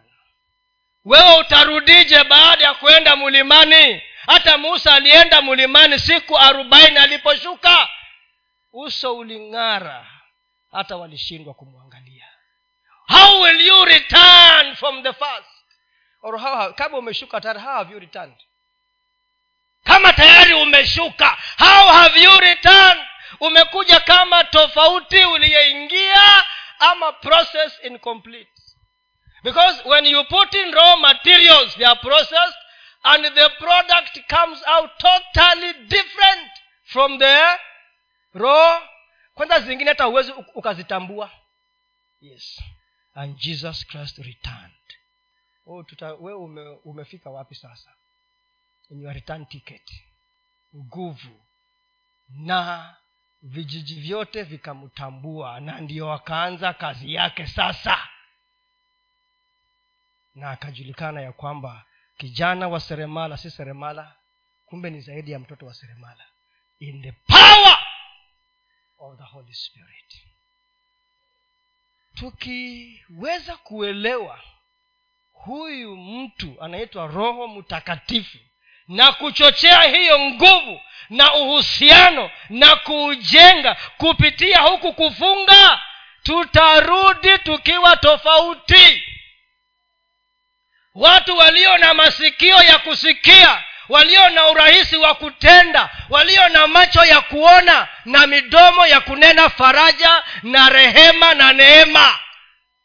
[1.06, 4.02] Wewe utarudije baada ya kwenda mlimani?
[4.26, 7.90] Hata musa alienda mlimani siku arobaini aliposhuka.
[8.74, 10.08] Uso uling'ara
[10.72, 12.28] hata walishindwa kumwangalia.
[13.08, 15.48] How will you return from the first
[16.22, 18.36] or how, kama umeshuka tayari how have you returned?
[19.84, 23.02] Kama tayari umeshuka how have you returned
[23.40, 26.44] umekuja kama tofauti uliyeingia
[26.80, 28.52] ama process incomplete.
[29.44, 32.58] Because when you put in raw materials they are processed
[33.04, 36.52] and the product comes out totally different
[36.84, 37.60] from the
[38.34, 38.82] raw.
[39.34, 41.32] Kwanza zingine hata uwezi ukazitambua.
[42.22, 42.62] Yes.
[43.14, 44.72] And jesus christ returned.
[45.66, 47.94] Oh, tuta, we ume, umefika wapi sasa?
[48.90, 49.92] In your return ticket.
[50.76, 51.42] Nguvu.
[52.30, 52.96] Na
[53.42, 58.08] vijiji vyote vikamtambua na ndio akaanza kazi yake sasa.
[60.36, 61.86] Na akajulikana ya kwamba
[62.18, 64.16] kijana wa seremala si seremala
[64.66, 66.26] kumbe ni zaidi ya mtoto wa seremala.
[66.80, 67.78] In the power
[68.98, 70.28] of the holy spirit.
[72.16, 74.44] Tukiweza kuelewa
[75.34, 78.38] huyu mtu anaitwa roho mtakatifu
[78.88, 83.76] na kuchochea hiyo nguvu na uhusiano na kuujenga.
[83.98, 85.80] Kupitia huku kufunga
[86.24, 89.04] tutarudi tukiwa tofauti.
[90.96, 97.22] Watu walio na masikio ya kusikia walio na urahisi wa kutenda walio na macho ya
[97.22, 102.20] kuona na midomo ya kunena faraja na rehema na neema.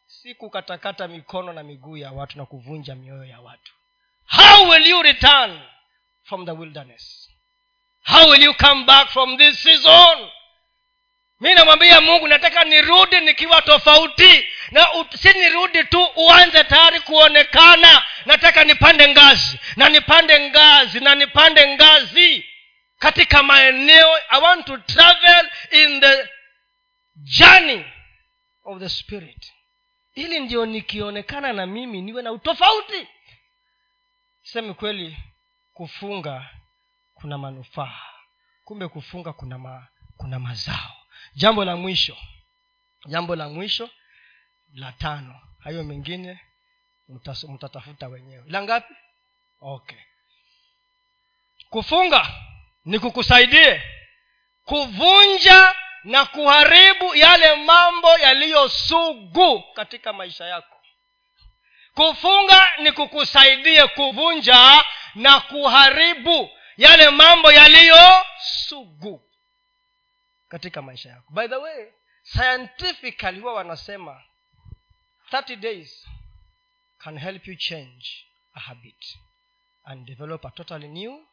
[0.06, 3.72] Si kukatakata mikono na miguu ya watu na kuvunja mioyo ya watu.
[4.26, 5.60] How will you return
[6.28, 7.28] from the wilderness.
[8.02, 10.28] How will you come back from this season?
[11.40, 14.86] Mi namwambia mungu nataka nirudi nikiwa tofauti na
[15.18, 18.02] si nirudi tu uanze tayari kuonekana.
[18.26, 22.44] Nataka nipande ngazi na nipande ngazi na nipande ngazi
[22.98, 24.16] katika maeneo.
[24.30, 26.28] I want to travel in the
[27.16, 27.84] journey
[28.64, 29.52] of the spirit.
[30.14, 33.08] Ili ndio nikionekana na mimi niwe na utofauti.
[34.42, 35.16] Semi kweli
[35.76, 36.50] kufunga
[37.14, 38.00] kuna manufaa.
[38.64, 40.96] Kumbe kufunga kuna ma, kuna mazao.
[41.34, 42.16] Jambo la mwisho
[43.06, 43.90] jambo la mwisho
[44.74, 45.40] la tano.
[45.58, 46.40] Hayo mengine
[47.48, 48.44] mtatafuta wenyewe.
[48.46, 48.94] La ngapi?
[49.60, 49.98] Okay.
[51.70, 52.30] Kufunga
[52.84, 53.82] ni kukusaidie
[54.64, 55.74] kuvunja
[56.04, 60.76] na kuharibu yale mambo yaliyosugu katika maisha yako.
[61.94, 64.84] Kufunga ni kukusaidie kuvunja
[65.16, 69.22] na kuharibu yale mambo yaliyosugu
[70.48, 71.24] katika maisha yako.
[71.32, 71.86] By the way
[72.22, 74.22] scientifically huwa wanasema
[75.32, 76.06] 30 days
[76.98, 78.06] can help you change
[78.54, 79.18] a habit
[79.84, 81.26] and develop a totally new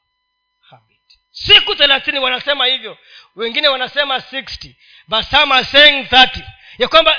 [0.69, 0.99] habit.
[1.31, 2.97] Siku thelathini wanasema hivyo
[3.35, 4.73] wengine wanasema 60
[5.07, 6.41] but some are saying 30
[6.77, 7.17] ya kwamba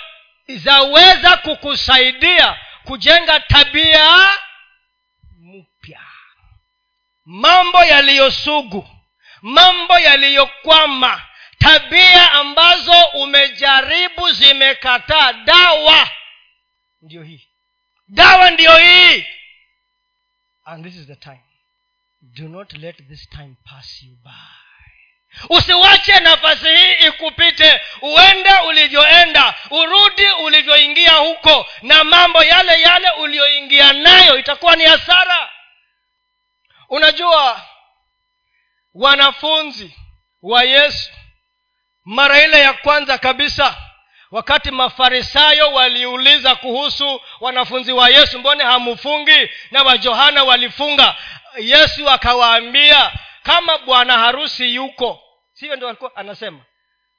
[0.49, 4.29] zaweza kukusaidia kujenga tabia
[7.25, 8.89] mambo yaliyosugu
[9.43, 11.23] mambo yaliyokwama
[11.59, 16.11] tabia ambazo umejaribu zimekataa dawa.
[17.03, 17.49] Ndiyo hii.
[18.09, 19.27] Dawa ndiyo hii.
[20.65, 21.41] And this is the time.
[22.23, 24.31] Do not let this time pass you by.
[25.49, 27.81] Usiwache nafasi hii ikupite.
[28.03, 29.55] Uende ulivyoenda.
[29.71, 31.67] Urudi ulivyoingia huko.
[31.83, 35.51] Na mambo yale yale uliyoingia nayo itakuwa ni hasara
[36.95, 37.63] unajua
[38.95, 39.97] wanafunzi
[40.43, 41.11] wa yesu
[42.05, 43.77] mara ile ya kwanza kabisa
[44.31, 49.51] wakati mafarisayo waliuliza kuhusu wanafunzi wa yesu mbone hamufungi?
[49.71, 51.17] Na wajohana walifunga.
[51.59, 55.23] Yesu akawaambia kama bwana harusi yuko.
[55.53, 56.61] Sivyo ndio alikuwa anasema?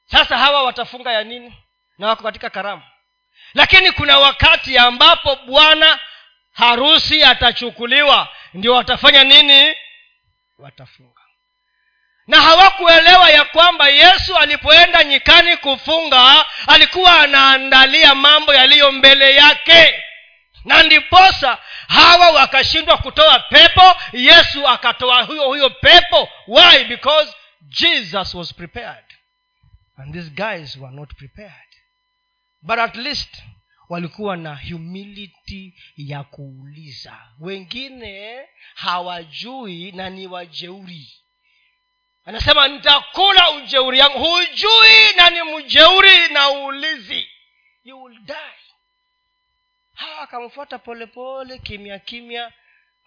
[0.06, 1.54] Sasa hawa watafunga ya nini?
[1.98, 2.84] Na wako katika karamu.
[3.54, 6.00] Lakini kuna wakati ambapo bwana
[6.56, 9.76] harusi atachukuliwa ndio watafanya nini?
[10.58, 11.22] Watafunga.
[12.28, 20.04] Na hawakuelewa ya kwamba yesu alipoenda nyikani kufunga alikuwa anaandalia mambo yaliyo mbele yake.
[20.66, 26.30] Na ndiposa hawa wakashindwa kutoa pepo yesu akatoa huyo huyo pepo.
[26.48, 26.84] Why?
[26.84, 29.06] Because jesus was prepared.
[29.98, 31.52] And these guys were not prepared.
[32.62, 33.44] But at least
[33.90, 37.18] walikuwa na humility ya kuuliza.
[37.40, 41.14] Wengine hawajui na ni wajeuri.
[42.26, 44.20] Anasema nitakula ujeuri yangu.
[44.20, 47.28] Hujui na ni mjeuri na uulizi.
[47.84, 48.10] You
[49.94, 52.52] hawa akamfuata polepole kimya kimya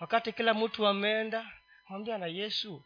[0.00, 1.52] wakati kila mtu ameenda
[1.88, 2.84] mwambia na yesu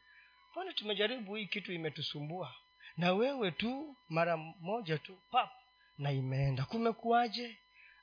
[0.55, 2.55] kwani tumejaribu hii kitu imetusumbua?
[2.97, 5.51] Na wewe tu mara moja tu pap
[5.99, 6.65] na imeenda.
[6.65, 7.57] Kumekuwaje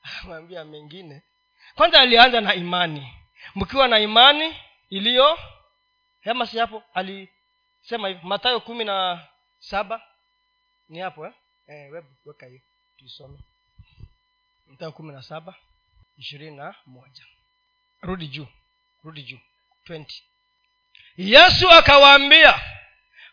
[0.24, 1.22] mwambia mengine.
[1.74, 3.12] Kwanza alianza na imani.
[3.54, 4.56] Mkiwa na imani
[4.90, 5.38] iliyo
[6.20, 9.26] hema si hapo alisema hivi mathayo kumi na
[9.58, 10.02] saba.
[10.88, 11.32] Ni hapo eh?
[11.66, 12.60] Eh, weka hiyo
[12.96, 13.38] tuisome.
[14.66, 15.54] Mathayo kumi na saba
[16.18, 17.24] ishirini na moja.
[18.00, 18.46] Rudi juu
[19.04, 19.38] rudi juu
[19.88, 20.06] 20
[21.16, 22.60] yesu akawaambia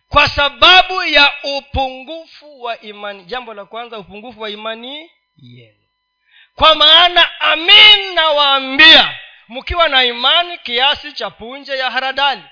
[0.09, 3.25] kwa sababu ya upungufu wa imani.
[3.25, 5.86] Jambo la kwanza upungufu wa imani yenu
[6.57, 12.43] kwa maana amin nawaambia mkiwa na imani kiasi cha punje ya haradali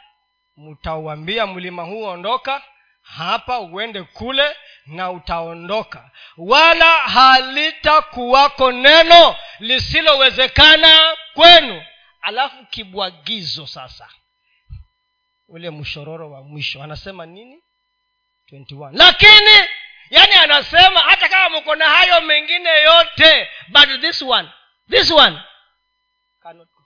[0.58, 2.62] mtauambia mlima huu ondoka
[3.02, 6.12] hapa uende kule na utaondoka.
[6.38, 11.84] Wala halitakuwako neno lisilowezekana kwenu.
[12.22, 14.10] Alafu kibwagizo sasa
[15.48, 16.84] ule mshororo wa mwisho.
[16.84, 17.60] Anasema nini?
[18.52, 19.70] 21 lakini
[20.10, 24.50] yani anasema hata kama mko na hayo mengine yote but this one
[24.90, 25.40] this one
[26.44, 26.84] cannot go.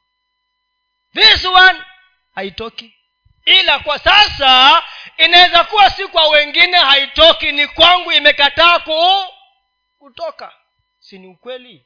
[1.14, 1.84] this one
[2.36, 2.94] haitoki.
[3.46, 4.84] Ila kwa sasa
[5.18, 7.52] inaweza kuwa si kwa wengine haitoki.
[7.52, 9.34] Ni kwangu imekataa ku
[10.00, 10.54] kutoka.
[11.00, 11.86] Si ni ukweli?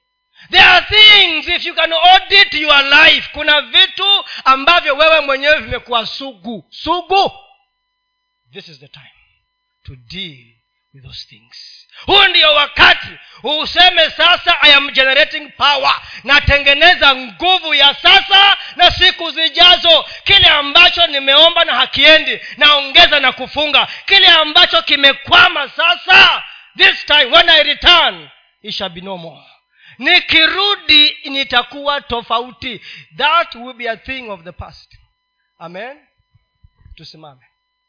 [0.51, 6.05] There are things if you can audit your life kuna vitu ambavyo wewe mwenyewe vimekuwa
[6.05, 6.67] sugu.
[6.69, 7.31] Sugu.
[8.51, 9.13] This is the time
[9.85, 10.62] to deal
[11.01, 11.87] those things.
[12.05, 13.07] Huu ndio wakati
[13.43, 16.01] useme sasa i am generating power.
[16.23, 20.05] Natengeneza nguvu ya sasa na siku zijazo.
[20.23, 23.87] Kile ambacho nimeomba na hakiendi naongeza na kufunga.
[24.05, 26.43] Kile ambacho kimekwama sasa
[26.77, 28.29] this time when i return
[28.61, 28.81] it
[29.97, 32.81] nikirudi nitakuwa tofauti.
[33.17, 34.97] That will be a thing of the past.
[35.59, 35.97] Amen.
[36.95, 37.41] Tusimame